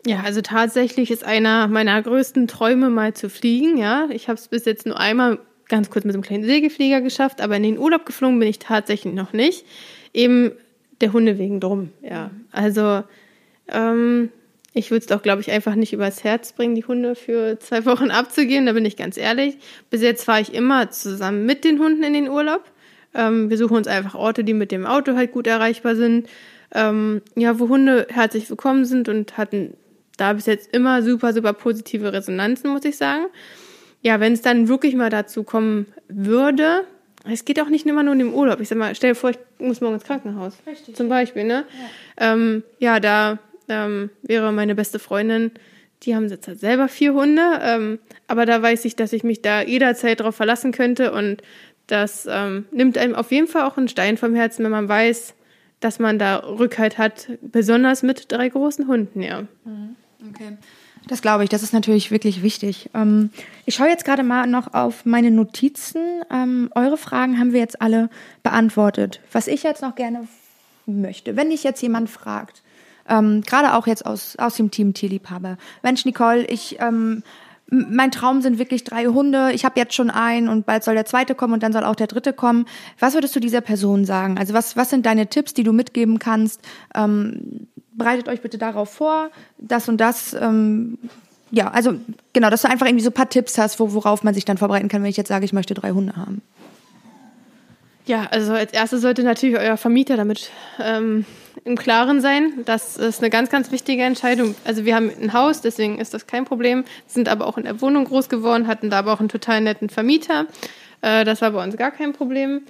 Ja, 0.06 0.22
also 0.22 0.42
tatsächlich 0.42 1.12
ist 1.12 1.24
einer 1.24 1.68
meiner 1.68 2.02
größten 2.02 2.48
Träume 2.48 2.90
mal 2.90 3.14
zu 3.14 3.30
fliegen. 3.30 3.78
Ja, 3.78 4.08
ich 4.12 4.30
habe 4.30 4.38
es 4.38 4.48
bis 4.48 4.66
jetzt 4.66 4.86
nur 4.86 5.00
einmal 5.00 5.40
ganz 5.68 5.90
kurz 5.90 6.06
mit 6.06 6.16
einem 6.16 6.24
kleinen 6.24 6.46
Segelflieger 6.46 7.02
geschafft, 7.02 7.42
aber 7.42 7.58
in 7.58 7.64
den 7.64 7.78
Urlaub 7.78 8.06
geflogen 8.06 8.40
bin 8.40 8.48
ich 8.48 8.60
tatsächlich 8.60 9.14
noch 9.14 9.34
nicht. 9.34 9.66
Eben 10.14 10.52
der 11.02 11.14
Hunde 11.14 11.38
wegen 11.38 11.60
drum. 11.60 11.90
Ja, 12.02 12.32
also 12.52 13.04
ähm, 13.68 14.30
ich 14.74 14.92
würde 14.92 15.02
es 15.02 15.08
doch, 15.08 15.22
glaube 15.22 15.42
ich, 15.42 15.52
einfach 15.52 15.76
nicht 15.76 15.94
übers 15.94 16.24
Herz 16.24 16.54
bringen, 16.54 16.76
die 16.76 16.86
Hunde 16.86 17.16
für 17.16 17.60
zwei 17.60 17.86
Wochen 17.86 18.12
abzugehen. 18.12 18.66
Da 18.66 18.74
bin 18.74 18.86
ich 18.86 18.96
ganz 18.96 19.18
ehrlich. 19.18 19.58
Bis 19.90 20.02
jetzt 20.02 20.24
fahre 20.24 20.42
ich 20.42 20.54
immer 20.54 20.90
zusammen 20.92 21.46
mit 21.46 21.64
den 21.64 21.80
Hunden 21.80 22.04
in 22.04 22.14
den 22.14 22.30
Urlaub. 22.30 22.64
Ähm, 23.14 23.50
wir 23.50 23.58
suchen 23.58 23.78
uns 23.78 23.88
einfach 23.88 24.16
Orte, 24.16 24.44
die 24.44 24.54
mit 24.54 24.72
dem 24.72 24.86
Auto 24.86 25.16
halt 25.16 25.32
gut 25.32 25.48
erreichbar 25.48 25.96
sind. 25.96 26.30
Ähm, 26.74 27.22
ja, 27.36 27.60
wo 27.60 27.70
Hunde 27.70 28.08
herzlich 28.10 28.50
willkommen 28.50 28.86
sind 28.86 29.10
und 29.10 29.38
hatten 29.38 29.74
da 30.18 30.34
bis 30.34 30.46
jetzt 30.46 30.74
immer 30.74 31.02
super, 31.04 31.34
super 31.34 31.54
positive 31.54 32.12
Resonanzen, 32.12 32.72
muss 32.72 32.86
ich 32.86 32.98
sagen. 32.98 33.26
Ja, 34.02 34.20
wenn 34.20 34.34
es 34.34 34.42
dann 34.42 34.68
wirklich 34.68 34.96
mal 34.96 35.10
dazu 35.10 35.44
kommen 35.44 35.88
würde, 36.08 36.84
es 37.26 37.46
geht 37.46 37.60
auch 37.62 37.70
nicht 37.70 37.86
immer 37.86 38.04
nur 38.04 38.14
um 38.14 38.20
den 38.20 38.34
Urlaub. 38.34 38.60
Ich 38.62 38.70
sag 38.70 38.78
mal, 38.78 38.96
stell 38.96 39.12
dir 39.12 39.16
vor, 39.16 39.32
ich 39.32 39.38
muss 39.60 39.82
morgen 39.82 39.96
ins 39.96 40.04
Krankenhaus. 40.04 40.58
Richtig. 40.66 40.96
Zum 40.96 41.10
Beispiel, 41.10 41.44
ne? 41.44 41.66
Ja, 42.20 42.34
ähm, 42.34 42.64
ja 42.80 43.00
da 43.00 43.40
ähm, 43.68 44.10
wäre 44.22 44.52
meine 44.52 44.76
beste 44.76 45.00
Freundin, 45.00 45.52
die 46.04 46.16
haben 46.16 46.30
jetzt 46.30 46.48
halt 46.48 46.60
selber 46.60 46.88
vier 46.88 47.14
Hunde, 47.14 47.60
ähm, 47.62 48.00
aber 48.28 48.46
da 48.46 48.62
weiß 48.62 48.86
ich, 48.86 48.96
dass 48.96 49.14
ich 49.14 49.24
mich 49.24 49.42
da 49.42 49.62
jederzeit 49.62 50.20
drauf 50.20 50.36
verlassen 50.36 50.72
könnte 50.72 51.12
und 51.12 51.42
das 51.88 52.28
ähm, 52.30 52.66
nimmt 52.72 52.98
einem 52.98 53.16
auf 53.16 53.32
jeden 53.32 53.48
Fall 53.48 53.64
auch 53.64 53.78
einen 53.78 53.88
Stein 53.88 54.18
vom 54.18 54.36
Herzen, 54.36 54.64
wenn 54.64 54.72
man 54.72 54.90
weiß, 54.90 55.34
dass 55.80 56.00
man 56.00 56.20
da 56.20 56.38
Rückhalt 56.38 56.98
hat, 56.98 57.30
besonders 57.42 58.04
mit 58.04 58.32
drei 58.32 58.50
großen 58.50 58.88
Hunden, 58.88 59.22
ja. 59.22 59.44
Mhm. 59.64 59.96
Okay. 60.30 60.58
Das 61.08 61.22
glaube 61.22 61.44
ich, 61.44 61.50
das 61.50 61.64
ist 61.64 61.74
natürlich 61.74 62.12
wirklich 62.12 62.42
wichtig. 62.42 62.90
Ähm, 62.94 63.30
ich 63.66 63.76
schaue 63.76 63.88
jetzt 63.88 64.04
gerade 64.04 64.24
mal 64.24 64.48
noch 64.48 64.74
auf 64.74 65.06
meine 65.06 65.32
Notizen. 65.32 66.24
Ähm, 66.32 66.70
eure 66.76 66.98
Fragen 66.98 67.40
haben 67.40 67.54
wir 67.54 67.60
jetzt 67.60 67.82
alle 67.82 68.10
beantwortet. 68.44 69.22
Was 69.32 69.48
ich 69.48 69.64
jetzt 69.64 69.82
noch 69.82 69.96
gerne 69.96 70.28
möchte, 70.86 71.36
wenn 71.36 71.50
dich 71.50 71.64
jetzt 71.64 71.82
jemand 71.82 72.10
fragt, 72.10 72.64
ähm, 73.08 73.42
gerade 73.42 73.76
auch 73.76 73.88
jetzt 73.88 74.06
aus, 74.06 74.36
aus 74.38 74.56
dem 74.56 74.72
Team 74.72 74.94
Tierliebhaber, 74.94 75.58
Mensch, 75.82 76.04
Nicole, 76.06 76.46
ich, 76.46 76.78
ähm, 76.80 77.24
mein 77.70 78.12
Traum 78.12 78.42
sind 78.42 78.60
wirklich 78.60 78.84
drei 78.84 79.06
Hunde. 79.08 79.52
Ich 79.52 79.66
habe 79.66 79.80
jetzt 79.80 79.94
schon 79.94 80.10
einen 80.10 80.48
und 80.48 80.66
bald 80.66 80.84
soll 80.84 80.96
der 80.96 81.06
zweite 81.06 81.36
kommen 81.36 81.54
und 81.54 81.64
dann 81.64 81.74
soll 81.74 81.84
auch 81.84 81.96
der 81.96 82.08
dritte 82.08 82.34
kommen. 82.34 82.66
Was 83.00 83.14
würdest 83.14 83.36
du 83.36 83.40
dieser 83.40 83.62
Person 83.62 84.06
sagen? 84.06 84.38
Also 84.38 84.54
was, 84.54 84.78
was 84.78 84.90
sind 84.90 85.06
deine 85.06 85.28
Tipps, 85.28 85.54
die 85.54 85.64
du 85.64 85.74
mitgeben 85.74 86.20
kannst? 86.20 86.62
Ähm, 86.96 87.68
bereitet 87.92 88.30
euch 88.30 88.42
bitte 88.42 88.58
darauf 88.58 88.90
vor, 88.92 89.32
das 89.58 89.90
und 89.90 89.98
das 89.98 90.34
ähm, 90.40 90.98
ja, 91.52 91.70
also 91.70 91.96
genau, 92.34 92.50
dass 92.50 92.64
du 92.64 92.70
einfach 92.70 92.86
irgendwie 92.86 93.04
so 93.04 93.10
ein 93.10 93.14
paar 93.14 93.30
Tipps 93.30 93.58
hast, 93.58 93.80
wo, 93.80 93.94
worauf 93.94 94.24
man 94.24 94.34
sich 94.34 94.46
dann 94.46 94.58
vorbereiten 94.58 94.90
kann, 94.90 95.02
wenn 95.02 95.10
ich 95.10 95.18
jetzt 95.18 95.30
sage, 95.30 95.46
ich 95.46 95.54
möchte 95.54 95.74
drei 95.74 95.92
Hunde 95.92 96.16
haben. 96.16 96.42
Ja, 98.06 98.28
also 98.32 98.54
als 98.54 98.74
erstes 98.74 99.02
sollte 99.02 99.24
natürlich 99.24 99.58
euer 99.58 99.78
Vermieter 99.78 100.16
damit 100.16 100.50
ähm, 100.80 101.26
im 101.66 101.78
Klaren 101.78 102.22
sein. 102.22 102.54
Das 102.66 102.98
ist 102.98 103.20
eine 103.20 103.30
ganz, 103.30 103.50
ganz 103.50 103.72
wichtige 103.72 104.04
Entscheidung. 104.04 104.56
Also 104.66 104.86
wir 104.86 104.96
haben 104.96 105.12
ein 105.22 105.34
Haus, 105.34 105.62
deswegen 105.62 106.00
ist 106.00 106.14
das 106.14 106.28
kein 106.28 106.46
Problem, 106.46 106.84
sind 107.08 107.30
aber 107.30 107.48
auch 107.48 107.58
in 107.58 107.64
der 107.64 107.82
Wohnung 107.82 108.06
groß 108.06 108.30
geworden, 108.30 108.68
hatten 108.68 108.90
da 108.90 109.00
aber 109.00 109.14
auch 109.14 109.20
einen 109.20 109.30
total 109.30 109.62
netten 109.62 109.90
Vermieter. 109.90 110.48
Äh, 111.02 111.26
das 111.26 111.42
war 111.42 111.52
bei 111.52 111.64
uns 111.64 111.78
gar 111.78 111.92
kein 111.92 112.14
Problem. 112.14 112.62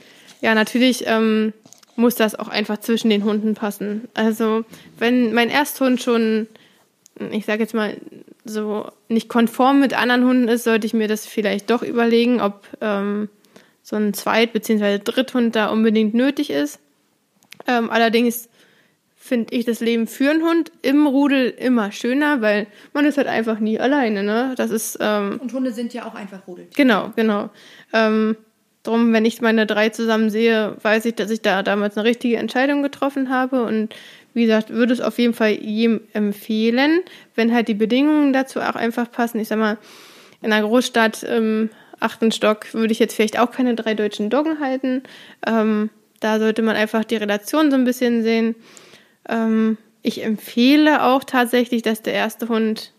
Ja, 0.41 0.53
natürlich 0.55 1.05
ähm, 1.07 1.53
muss 1.95 2.15
das 2.15 2.35
auch 2.35 2.47
einfach 2.47 2.77
zwischen 2.77 3.09
den 3.09 3.23
Hunden 3.23 3.55
passen. 3.55 4.07
Also 4.13 4.65
wenn 4.97 5.33
mein 5.33 5.49
Ersthund 5.49 6.01
schon, 6.01 6.47
ich 7.31 7.45
sage 7.45 7.63
jetzt 7.63 7.73
mal, 7.73 7.97
so 8.45 8.89
nicht 9.09 9.29
konform 9.29 9.79
mit 9.79 9.93
anderen 9.93 10.23
Hunden 10.25 10.47
ist, 10.47 10.63
sollte 10.63 10.87
ich 10.87 10.93
mir 10.93 11.07
das 11.07 11.25
vielleicht 11.25 11.69
doch 11.69 11.81
überlegen, 11.81 12.39
ob 12.39 12.63
ähm, 12.81 13.29
so 13.81 13.95
ein 13.95 14.13
Zweit- 14.13 14.53
bzw. 14.53 14.99
Dritthund 14.99 15.55
da 15.55 15.69
unbedingt 15.69 16.13
nötig 16.13 16.49
ist. 16.49 16.79
Ähm, 17.67 17.89
allerdings 17.89 18.47
finde 19.27 19.53
ich 19.55 19.65
das 19.65 19.79
Leben 19.79 20.07
für 20.07 20.31
einen 20.31 20.43
Hund 20.43 20.71
im 20.81 21.05
Rudel 21.05 21.49
immer 21.49 21.91
schöner, 21.91 22.41
weil 22.41 22.67
man 22.93 23.05
ist 23.05 23.17
halt 23.17 23.27
einfach 23.27 23.59
nie 23.59 23.79
alleine. 23.79 24.23
Ne? 24.23 24.53
Das 24.57 24.71
ist 24.71 24.97
ähm, 25.01 25.39
und 25.41 25.53
Hunde 25.53 25.71
sind 25.71 25.93
ja 25.93 26.05
auch 26.05 26.15
einfach 26.15 26.47
Rudel. 26.47 26.67
Genau, 26.75 27.11
genau. 27.15 27.49
Ähm, 27.93 28.37
drum, 28.83 29.13
wenn 29.13 29.25
ich 29.25 29.41
meine 29.41 29.65
drei 29.65 29.89
zusammen 29.89 30.29
sehe, 30.29 30.77
weiß 30.81 31.05
ich, 31.05 31.15
dass 31.15 31.29
ich 31.29 31.41
da 31.41 31.61
damals 31.61 31.97
eine 31.97 32.07
richtige 32.07 32.37
Entscheidung 32.37 32.81
getroffen 32.81 33.29
habe 33.29 33.63
und 33.63 33.93
wie 34.33 34.45
gesagt, 34.45 34.69
würde 34.69 34.93
es 34.93 35.01
auf 35.01 35.17
jeden 35.17 35.33
Fall 35.33 35.51
jedem 35.51 36.01
empfehlen, 36.13 36.99
wenn 37.35 37.53
halt 37.53 37.67
die 37.67 37.73
Bedingungen 37.73 38.33
dazu 38.33 38.59
auch 38.61 38.75
einfach 38.75 39.11
passen. 39.11 39.39
Ich 39.39 39.47
sag 39.47 39.57
mal, 39.57 39.77
in 40.41 40.53
einer 40.53 40.65
Großstadt 40.65 41.25
ähm, 41.27 41.71
achten 41.99 42.31
Stock 42.31 42.73
würde 42.73 42.91
ich 42.91 42.99
jetzt 42.99 43.15
vielleicht 43.15 43.39
auch 43.39 43.51
keine 43.51 43.73
drei 43.73 43.95
deutschen 43.95 44.29
Doggen 44.29 44.59
halten. 44.59 45.01
Ähm, 45.45 45.89
da 46.19 46.39
sollte 46.39 46.61
man 46.61 46.75
einfach 46.75 47.03
die 47.03 47.15
Relation 47.15 47.71
so 47.71 47.77
ein 47.77 47.83
bisschen 47.83 48.23
sehen. 48.23 48.55
Ähm, 49.27 49.77
ich 50.01 50.23
empfehle 50.23 51.03
auch 51.03 51.23
tatsächlich, 51.23 51.81
dass 51.81 52.01
der 52.01 52.13
erste 52.13 52.47
Hund 52.49 52.93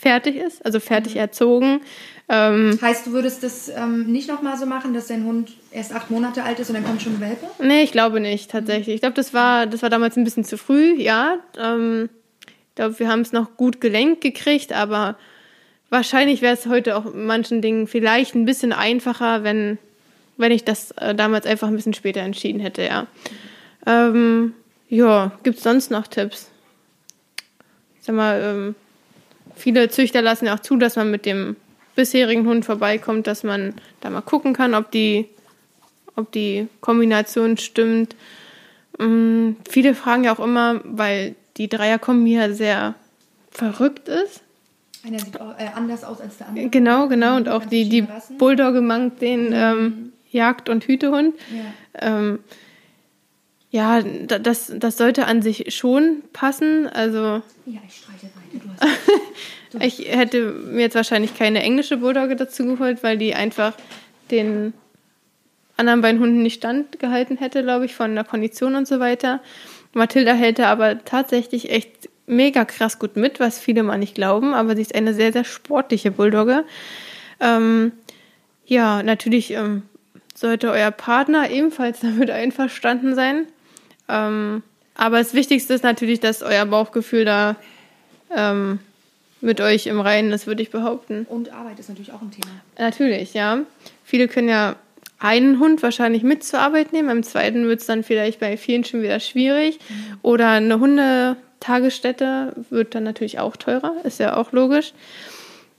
fertig 0.00 0.36
ist, 0.36 0.64
also 0.64 0.80
fertig 0.80 1.14
mhm. 1.14 1.20
erzogen. 1.20 1.80
Ähm, 2.28 2.78
heißt, 2.80 3.06
du 3.06 3.12
würdest 3.12 3.42
das 3.42 3.68
ähm, 3.68 4.10
nicht 4.10 4.28
nochmal 4.28 4.56
so 4.56 4.66
machen, 4.66 4.94
dass 4.94 5.08
dein 5.08 5.24
Hund 5.24 5.52
erst 5.70 5.92
acht 5.92 6.10
Monate 6.10 6.42
alt 6.42 6.58
ist 6.60 6.68
und 6.68 6.74
dann 6.74 6.84
kommt 6.84 7.02
schon 7.02 7.20
Welpe? 7.20 7.46
Nee, 7.62 7.82
ich 7.82 7.92
glaube 7.92 8.20
nicht, 8.20 8.50
tatsächlich. 8.50 8.94
Ich 8.94 9.00
glaube, 9.00 9.14
das 9.14 9.34
war, 9.34 9.66
das 9.66 9.82
war 9.82 9.90
damals 9.90 10.16
ein 10.16 10.24
bisschen 10.24 10.44
zu 10.44 10.56
früh, 10.56 10.94
ja. 10.94 11.38
Ähm, 11.58 12.08
ich 12.44 12.74
glaube, 12.76 12.98
wir 12.98 13.08
haben 13.08 13.20
es 13.20 13.32
noch 13.32 13.56
gut 13.56 13.80
gelenkt 13.80 14.22
gekriegt, 14.22 14.72
aber 14.72 15.16
wahrscheinlich 15.90 16.40
wäre 16.40 16.54
es 16.54 16.66
heute 16.66 16.96
auch 16.96 17.12
in 17.12 17.26
manchen 17.26 17.60
Dingen 17.60 17.86
vielleicht 17.86 18.34
ein 18.34 18.46
bisschen 18.46 18.72
einfacher, 18.72 19.44
wenn, 19.44 19.78
wenn 20.38 20.52
ich 20.52 20.64
das 20.64 20.92
äh, 20.92 21.14
damals 21.14 21.44
einfach 21.44 21.68
ein 21.68 21.76
bisschen 21.76 21.94
später 21.94 22.20
entschieden 22.20 22.60
hätte, 22.60 22.82
ja. 22.82 23.06
Ähm, 23.86 24.54
ja, 24.92 25.32
gibt 25.42 25.56
es 25.56 25.64
sonst 25.64 25.90
noch 25.90 26.06
Tipps? 26.06 26.50
Sag 28.02 28.14
mal, 28.14 28.42
ähm, 28.42 28.74
viele 29.54 29.88
Züchter 29.88 30.20
lassen 30.20 30.44
ja 30.44 30.54
auch 30.54 30.60
zu, 30.60 30.76
dass 30.76 30.96
man 30.96 31.10
mit 31.10 31.24
dem 31.24 31.56
bisherigen 31.96 32.46
Hund 32.46 32.66
vorbeikommt, 32.66 33.26
dass 33.26 33.42
man 33.42 33.74
da 34.02 34.10
mal 34.10 34.20
gucken 34.20 34.52
kann, 34.52 34.74
ob 34.74 34.90
die, 34.90 35.30
ob 36.14 36.30
die 36.32 36.68
Kombination 36.82 37.56
stimmt. 37.56 38.16
Ähm, 39.00 39.56
viele 39.66 39.94
fragen 39.94 40.24
ja 40.24 40.34
auch 40.34 40.44
immer, 40.44 40.82
weil 40.84 41.36
die 41.56 41.68
Dreierkombi 41.68 42.34
ja 42.34 42.52
sehr 42.52 42.94
verrückt 43.50 44.08
ist. 44.08 44.42
Einer 45.06 45.20
sieht 45.20 45.40
auch, 45.40 45.58
äh, 45.58 45.70
anders 45.74 46.04
aus 46.04 46.20
als 46.20 46.36
der 46.36 46.48
andere. 46.48 46.68
Genau, 46.68 47.08
genau. 47.08 47.36
Und 47.36 47.48
auch 47.48 47.64
die, 47.64 47.88
die 47.88 48.06
Bulldogge 48.36 48.82
mangt 48.82 49.22
den 49.22 49.46
mhm. 49.46 49.54
ähm, 49.54 50.12
Jagd- 50.30 50.68
und 50.68 50.84
Hütehund. 50.84 51.34
Ja, 51.50 52.18
ähm, 52.18 52.40
ja 53.72 54.02
das, 54.02 54.72
das 54.74 54.96
sollte 54.96 55.26
an 55.26 55.42
sich 55.42 55.74
schon 55.74 56.22
passen. 56.32 56.86
Also, 56.86 57.42
ja, 57.66 57.80
ich 57.86 57.96
streiche 57.96 58.26
weiter. 58.26 58.88
Du 59.70 59.80
hast, 59.80 59.84
ich 60.00 60.08
hätte 60.08 60.52
mir 60.52 60.82
jetzt 60.82 60.94
wahrscheinlich 60.94 61.36
keine 61.36 61.62
englische 61.62 61.96
Bulldogge 61.96 62.36
dazu 62.36 62.64
geholt, 62.64 63.02
weil 63.02 63.18
die 63.18 63.34
einfach 63.34 63.72
den 64.30 64.74
anderen 65.76 66.02
beiden 66.02 66.20
Hunden 66.20 66.42
nicht 66.42 66.58
standgehalten 66.58 67.38
hätte, 67.38 67.62
glaube 67.62 67.86
ich, 67.86 67.94
von 67.94 68.14
der 68.14 68.24
Kondition 68.24 68.76
und 68.76 68.86
so 68.86 69.00
weiter. 69.00 69.40
Mathilda 69.94 70.32
hält 70.34 70.58
da 70.58 70.70
aber 70.70 71.04
tatsächlich 71.04 71.70
echt 71.70 72.08
mega 72.26 72.64
krass 72.64 72.98
gut 72.98 73.16
mit, 73.16 73.40
was 73.40 73.58
viele 73.58 73.82
mal 73.82 73.98
nicht 73.98 74.14
glauben, 74.14 74.54
aber 74.54 74.76
sie 74.76 74.82
ist 74.82 74.94
eine 74.94 75.14
sehr, 75.14 75.32
sehr 75.32 75.44
sportliche 75.44 76.10
Bulldogge. 76.10 76.64
Ähm, 77.40 77.92
ja, 78.66 79.02
natürlich 79.02 79.50
ähm, 79.52 79.82
sollte 80.34 80.70
euer 80.70 80.90
Partner 80.90 81.50
ebenfalls 81.50 82.00
damit 82.02 82.30
einverstanden 82.30 83.14
sein. 83.14 83.46
Ähm, 84.08 84.62
aber 84.94 85.18
das 85.18 85.34
Wichtigste 85.34 85.74
ist 85.74 85.84
natürlich, 85.84 86.20
dass 86.20 86.42
euer 86.42 86.66
Bauchgefühl 86.66 87.24
da 87.24 87.56
ähm, 88.34 88.78
mit 89.40 89.60
euch 89.60 89.86
im 89.86 90.00
Reinen 90.00 90.32
ist, 90.32 90.46
würde 90.46 90.62
ich 90.62 90.70
behaupten. 90.70 91.26
Und 91.28 91.52
Arbeit 91.52 91.78
ist 91.78 91.88
natürlich 91.88 92.12
auch 92.12 92.22
ein 92.22 92.30
Thema. 92.30 92.52
Natürlich, 92.78 93.34
ja. 93.34 93.60
Viele 94.04 94.28
können 94.28 94.48
ja 94.48 94.76
einen 95.18 95.60
Hund 95.60 95.82
wahrscheinlich 95.82 96.22
mit 96.22 96.44
zur 96.44 96.60
Arbeit 96.60 96.92
nehmen, 96.92 97.08
beim 97.08 97.22
zweiten 97.22 97.66
wird 97.66 97.80
es 97.80 97.86
dann 97.86 98.02
vielleicht 98.02 98.40
bei 98.40 98.56
vielen 98.56 98.84
schon 98.84 99.02
wieder 99.02 99.20
schwierig. 99.20 99.78
Mhm. 99.88 100.18
Oder 100.22 100.50
eine 100.50 100.80
Hunde 100.80 101.36
Tagesstätte 101.60 102.54
wird 102.70 102.94
dann 102.94 103.04
natürlich 103.04 103.38
auch 103.38 103.56
teurer, 103.56 103.94
ist 104.04 104.18
ja 104.18 104.36
auch 104.36 104.52
logisch. 104.52 104.92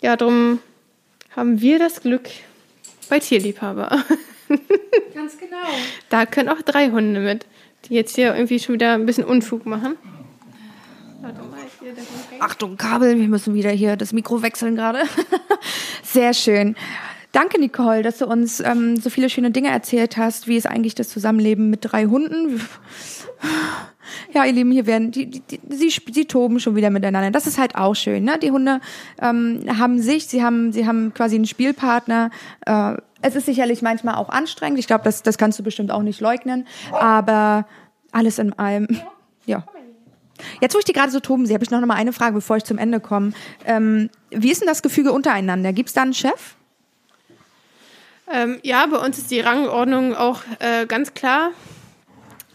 Ja, 0.01 0.15
darum 0.15 0.59
haben 1.36 1.59
wir 1.59 1.77
das 1.77 2.01
Glück 2.01 2.29
bei 3.09 3.19
Tierliebhaber. 3.19 3.89
Ganz 5.13 5.38
genau. 5.38 5.57
Da 6.09 6.25
können 6.25 6.49
auch 6.49 6.62
drei 6.62 6.89
Hunde 6.89 7.19
mit, 7.19 7.45
die 7.86 7.96
jetzt 7.96 8.15
hier 8.15 8.34
irgendwie 8.36 8.60
schon 8.60 8.76
wieder 8.76 8.93
ein 8.93 9.06
bisschen 9.06 9.26
Unfug 9.26 9.65
machen. 9.65 9.96
Achtung, 12.39 12.78
Kabel, 12.78 13.19
wir 13.19 13.28
müssen 13.28 13.54
wieder 13.54 13.72
hier 13.72 13.96
das 13.96 14.13
Mikro 14.13 14.41
wechseln 14.41 14.76
gerade. 14.76 15.00
Sehr 16.04 16.34
schön. 16.34 16.76
Danke, 17.32 17.60
Nicole, 17.60 18.04
dass 18.04 18.19
du 18.19 18.28
uns 18.28 18.60
ähm, 18.60 18.98
so 18.98 19.10
viele 19.10 19.30
schöne 19.30 19.50
Dinge 19.50 19.69
erzählt 19.69 20.17
hast, 20.17 20.48
wie 20.48 20.56
ist 20.56 20.67
eigentlich 20.67 20.93
das 20.93 21.10
Zusammenleben 21.10 21.69
mit 21.69 21.80
drei 21.82 22.06
Hunden. 22.06 22.62
Ja, 24.34 24.46
ihr 24.46 24.52
Lieben, 24.52 24.72
hier 24.72 24.86
werden 24.86 25.12
die, 25.12 25.28
die, 25.28 25.41
die 25.41 25.76
sie, 25.76 25.89
sie 26.12 26.26
toben 26.26 26.60
schon 26.60 26.76
wieder 26.76 26.89
miteinander. 26.89 27.32
Das 27.32 27.48
ist 27.48 27.58
halt 27.58 27.76
auch 27.76 27.96
schön. 27.96 28.24
Ne? 28.24 28.38
Die 28.38 28.52
Hunde 28.52 28.82
ähm, 29.22 29.63
haben 29.80 30.02
sich, 30.02 30.28
sie 30.28 30.43
haben, 30.43 30.72
sie 30.72 30.86
haben 30.88 31.13
quasi 31.13 31.36
einen 31.36 31.46
Spielpartner. 31.46 32.30
Äh, 32.65 32.96
es 33.23 33.36
ist 33.36 33.45
sicherlich 33.45 33.81
manchmal 33.81 34.15
auch 34.15 34.29
anstrengend. 34.29 34.77
Ich 34.79 34.88
glaube, 34.88 35.03
das, 35.03 35.23
das 35.23 35.38
kannst 35.38 35.57
du 35.57 35.63
bestimmt 35.63 35.91
auch 35.91 36.03
nicht 36.03 36.21
leugnen. 36.21 36.67
Aber 36.91 37.65
alles 38.12 38.38
in 38.38 38.53
allem, 38.59 38.88
ja. 39.45 39.63
Jetzt, 40.62 40.75
wo 40.75 40.79
ich 40.79 40.86
die 40.86 40.93
gerade 40.93 41.12
so 41.12 41.19
toben 41.19 41.45
sehe, 41.45 41.53
habe 41.53 41.63
ich 41.63 41.71
noch 41.71 41.79
mal 41.86 41.95
eine 41.95 42.12
Frage, 42.12 42.33
bevor 42.33 42.57
ich 42.57 42.63
zum 42.63 42.77
Ende 42.77 42.99
komme. 42.99 43.33
Ähm, 43.65 44.09
wie 44.29 44.51
ist 44.51 44.62
denn 44.62 44.67
das 44.67 44.81
Gefüge 44.81 45.12
untereinander? 45.12 45.73
Gibt 45.73 45.89
es 45.89 45.95
da 45.95 46.01
einen 46.01 46.13
Chef? 46.13 46.55
Ähm, 48.31 48.59
ja, 48.63 48.86
bei 48.88 48.97
uns 48.97 49.17
ist 49.17 49.31
die 49.31 49.39
Rangordnung 49.39 50.15
auch 50.15 50.41
äh, 50.59 50.86
ganz 50.86 51.13
klar. 51.13 51.51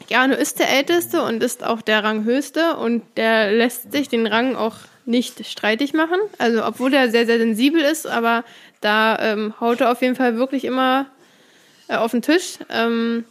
Jano 0.08 0.34
ist 0.34 0.58
der 0.58 0.70
Älteste 0.70 1.22
und 1.22 1.42
ist 1.42 1.64
auch 1.64 1.82
der 1.82 2.02
Ranghöchste 2.02 2.76
und 2.76 3.02
der 3.16 3.52
lässt 3.52 3.92
sich 3.92 4.08
den 4.08 4.26
Rang 4.26 4.56
auch 4.56 4.76
nicht 5.04 5.46
streitig 5.46 5.94
machen. 5.94 6.18
Also 6.38 6.64
obwohl 6.64 6.92
er 6.94 7.10
sehr, 7.10 7.26
sehr 7.26 7.38
sensibel 7.38 7.80
ist, 7.80 8.06
aber 8.06 8.44
da 8.80 9.18
ähm, 9.20 9.54
haut 9.60 9.80
er 9.80 9.92
auf 9.92 10.02
jeden 10.02 10.14
Fall 10.14 10.36
wirklich 10.36 10.64
immer 10.64 11.06
äh, 11.88 11.96
auf 11.96 12.12
den 12.12 12.22
Tisch. 12.22 12.58
Ähm, 12.70 13.24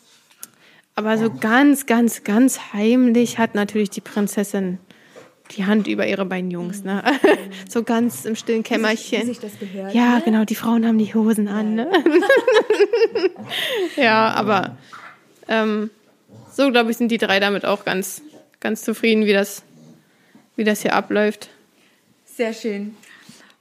aber 0.96 1.18
so 1.18 1.32
ganz, 1.32 1.86
ganz, 1.86 2.24
ganz 2.24 2.74
heimlich 2.74 3.38
hat 3.38 3.54
natürlich 3.54 3.90
die 3.90 4.02
Prinzessin 4.02 4.80
die 5.52 5.66
Hand 5.66 5.88
über 5.88 6.08
ihre 6.08 6.26
beiden 6.26 6.52
Jungs, 6.52 6.84
ne? 6.84 7.04
so 7.70 7.84
ganz 7.84 8.26
im 8.26 8.36
stillen 8.36 8.64
Kämmerchen. 8.64 9.22
Wie 9.22 9.26
sich, 9.26 9.42
wie 9.42 9.48
sich 9.48 9.52
das 9.52 9.60
gehört, 9.60 9.94
ja, 9.94 10.16
ne? 10.16 10.22
genau, 10.26 10.44
die 10.44 10.56
Frauen 10.56 10.86
haben 10.86 10.98
die 10.98 11.14
Hosen 11.14 11.48
an, 11.48 11.76
ne? 11.76 11.88
ja, 13.96 14.34
aber 14.34 14.78
ähm, 15.48 15.90
so, 16.52 16.70
glaube 16.72 16.92
ich, 16.92 16.98
sind 16.98 17.10
die 17.10 17.18
drei 17.18 17.40
damit 17.40 17.66
auch 17.66 17.86
ganz, 17.86 18.22
ganz 18.60 18.82
zufrieden, 18.82 19.26
wie 19.26 19.34
das, 19.34 19.64
wie 20.56 20.64
das 20.64 20.82
hier 20.82 20.94
abläuft. 20.94 21.50
Sehr 22.26 22.54
schön. 22.54 22.96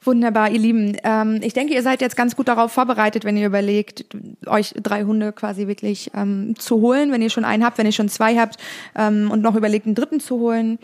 Wunderbar, 0.03 0.51
ihr 0.51 0.59
Lieben. 0.59 0.95
Ähm, 1.03 1.39
ich 1.41 1.53
denke, 1.53 1.73
ihr 1.73 1.81
seid 1.81 2.01
jetzt 2.01 2.15
ganz 2.15 2.35
gut 2.35 2.47
darauf 2.47 2.71
vorbereitet, 2.71 3.25
wenn 3.25 3.35
ihr 3.35 3.47
überlegt, 3.47 4.05
euch 4.45 4.73
drei 4.81 5.03
Hunde 5.03 5.33
quasi 5.33 5.67
wirklich 5.67 6.11
ähm, 6.15 6.55
zu 6.57 6.81
holen, 6.81 7.11
wenn 7.11 7.21
ihr 7.21 7.29
schon 7.29 7.45
einen 7.45 7.65
habt, 7.65 7.77
wenn 7.77 7.85
ihr 7.85 7.91
schon 7.91 8.09
zwei 8.09 8.37
habt 8.37 8.57
ähm, 8.95 9.29
und 9.31 9.41
noch 9.41 9.55
überlegt, 9.55 9.85
einen 9.85 9.95
dritten 9.95 10.19
zu 10.19 10.39
holen. 10.39 10.79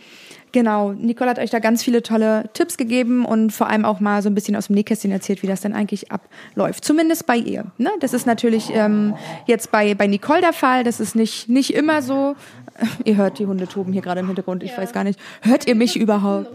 Genau, 0.54 0.92
Nicole 0.92 1.30
hat 1.30 1.40
euch 1.40 1.50
da 1.50 1.58
ganz 1.58 1.82
viele 1.82 2.00
tolle 2.00 2.48
Tipps 2.52 2.76
gegeben 2.76 3.24
und 3.24 3.50
vor 3.50 3.68
allem 3.68 3.84
auch 3.84 3.98
mal 3.98 4.22
so 4.22 4.28
ein 4.28 4.36
bisschen 4.36 4.54
aus 4.54 4.68
dem 4.68 4.76
Nähkästchen 4.76 5.10
erzählt, 5.10 5.42
wie 5.42 5.48
das 5.48 5.62
denn 5.62 5.72
eigentlich 5.72 6.12
abläuft. 6.12 6.84
Zumindest 6.84 7.26
bei 7.26 7.36
ihr. 7.36 7.72
Ne? 7.76 7.90
Das 7.98 8.14
ist 8.14 8.24
natürlich 8.24 8.70
ähm, 8.72 9.16
jetzt 9.46 9.72
bei, 9.72 9.96
bei 9.96 10.06
Nicole 10.06 10.42
der 10.42 10.52
Fall. 10.52 10.84
Das 10.84 11.00
ist 11.00 11.16
nicht, 11.16 11.48
nicht 11.48 11.74
immer 11.74 12.02
so. 12.02 12.36
Ihr 13.04 13.16
hört 13.16 13.38
die 13.38 13.46
Hunde 13.46 13.66
toben 13.66 13.92
hier 13.92 14.02
gerade 14.02 14.20
im 14.20 14.26
Hintergrund. 14.26 14.62
Ich 14.62 14.76
weiß 14.76 14.92
gar 14.92 15.04
nicht. 15.04 15.18
Hört 15.42 15.66
ihr 15.66 15.74
mich 15.74 15.96
überhaupt? 15.96 16.50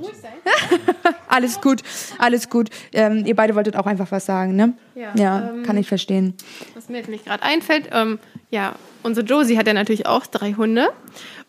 alles 1.27 1.62
gut, 1.62 1.82
alles 2.17 2.49
gut. 2.49 2.69
Ähm, 2.93 3.25
ihr 3.25 3.36
beide 3.36 3.55
wolltet 3.55 3.75
auch 3.75 3.86
einfach 3.86 4.12
was 4.12 4.25
sagen, 4.25 4.55
ne? 4.55 4.73
Ja, 4.95 5.12
ja 5.15 5.49
ähm, 5.49 5.63
kann 5.63 5.77
ich 5.77 5.88
verstehen. 5.88 6.34
Was 6.75 6.89
mir 6.89 6.97
jetzt 6.97 7.10
nicht 7.10 7.25
gerade 7.25 7.43
einfällt, 7.43 7.89
ähm, 7.91 8.19
ja, 8.49 8.75
unsere 9.03 9.25
Josie 9.25 9.58
hat 9.58 9.67
ja 9.67 9.73
natürlich 9.73 10.05
auch 10.05 10.25
drei 10.25 10.53
Hunde. 10.53 10.89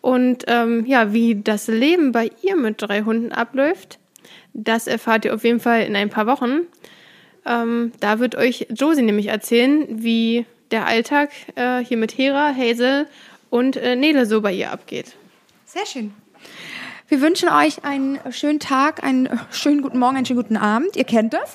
Und 0.00 0.44
ähm, 0.46 0.86
ja, 0.86 1.12
wie 1.12 1.40
das 1.42 1.66
Leben 1.66 2.12
bei 2.12 2.30
ihr 2.42 2.56
mit 2.56 2.80
drei 2.80 3.02
Hunden 3.02 3.32
abläuft, 3.32 3.98
das 4.52 4.86
erfahrt 4.86 5.24
ihr 5.24 5.34
auf 5.34 5.44
jeden 5.44 5.60
Fall 5.60 5.82
in 5.82 5.96
ein 5.96 6.10
paar 6.10 6.26
Wochen. 6.26 6.60
Ähm, 7.46 7.92
da 8.00 8.18
wird 8.18 8.36
euch 8.36 8.66
Josie 8.70 9.02
nämlich 9.02 9.26
erzählen, 9.26 9.86
wie 9.88 10.46
der 10.70 10.86
Alltag 10.86 11.30
äh, 11.56 11.78
hier 11.78 11.96
mit 11.96 12.16
Hera, 12.16 12.54
Hazel 12.54 13.06
und 13.50 13.76
äh, 13.76 13.96
Nele 13.96 14.26
so 14.26 14.40
bei 14.40 14.52
ihr 14.52 14.70
abgeht. 14.72 15.16
Sehr 15.66 15.86
schön. 15.86 16.14
Wir 17.08 17.20
wünschen 17.20 17.48
euch 17.48 17.84
einen 17.84 18.20
schönen 18.32 18.60
Tag, 18.60 19.02
einen 19.02 19.28
schönen 19.50 19.82
guten 19.82 19.98
Morgen, 19.98 20.16
einen 20.16 20.26
schönen 20.26 20.40
guten 20.40 20.56
Abend. 20.56 20.96
Ihr 20.96 21.04
kennt 21.04 21.34
das. 21.34 21.54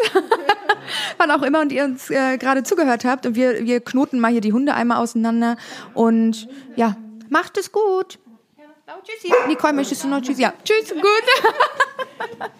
Wann 1.18 1.32
auch 1.32 1.42
immer 1.42 1.62
und 1.62 1.72
ihr 1.72 1.86
uns 1.86 2.10
äh, 2.10 2.38
gerade 2.38 2.64
zugehört 2.64 3.06
habt. 3.06 3.26
Und 3.26 3.36
wir, 3.36 3.66
wir 3.66 3.80
knoten 3.80 4.20
mal 4.20 4.32
hier 4.32 4.42
die 4.42 4.52
Hunde 4.52 4.74
einmal 4.74 4.98
auseinander. 4.98 5.56
Und 5.94 6.50
ja, 6.76 6.98
macht 7.30 7.58
es 7.58 7.72
gut. 7.72 8.20
Tschüssi. 9.06 9.34
Nicole, 9.48 9.74
möchtest 9.74 10.04
du 10.04 10.08
noch 10.08 10.22
Tschüss? 10.22 10.40
Ja. 10.40 10.54
Tschüss, 10.64 10.90
gut. 10.90 12.50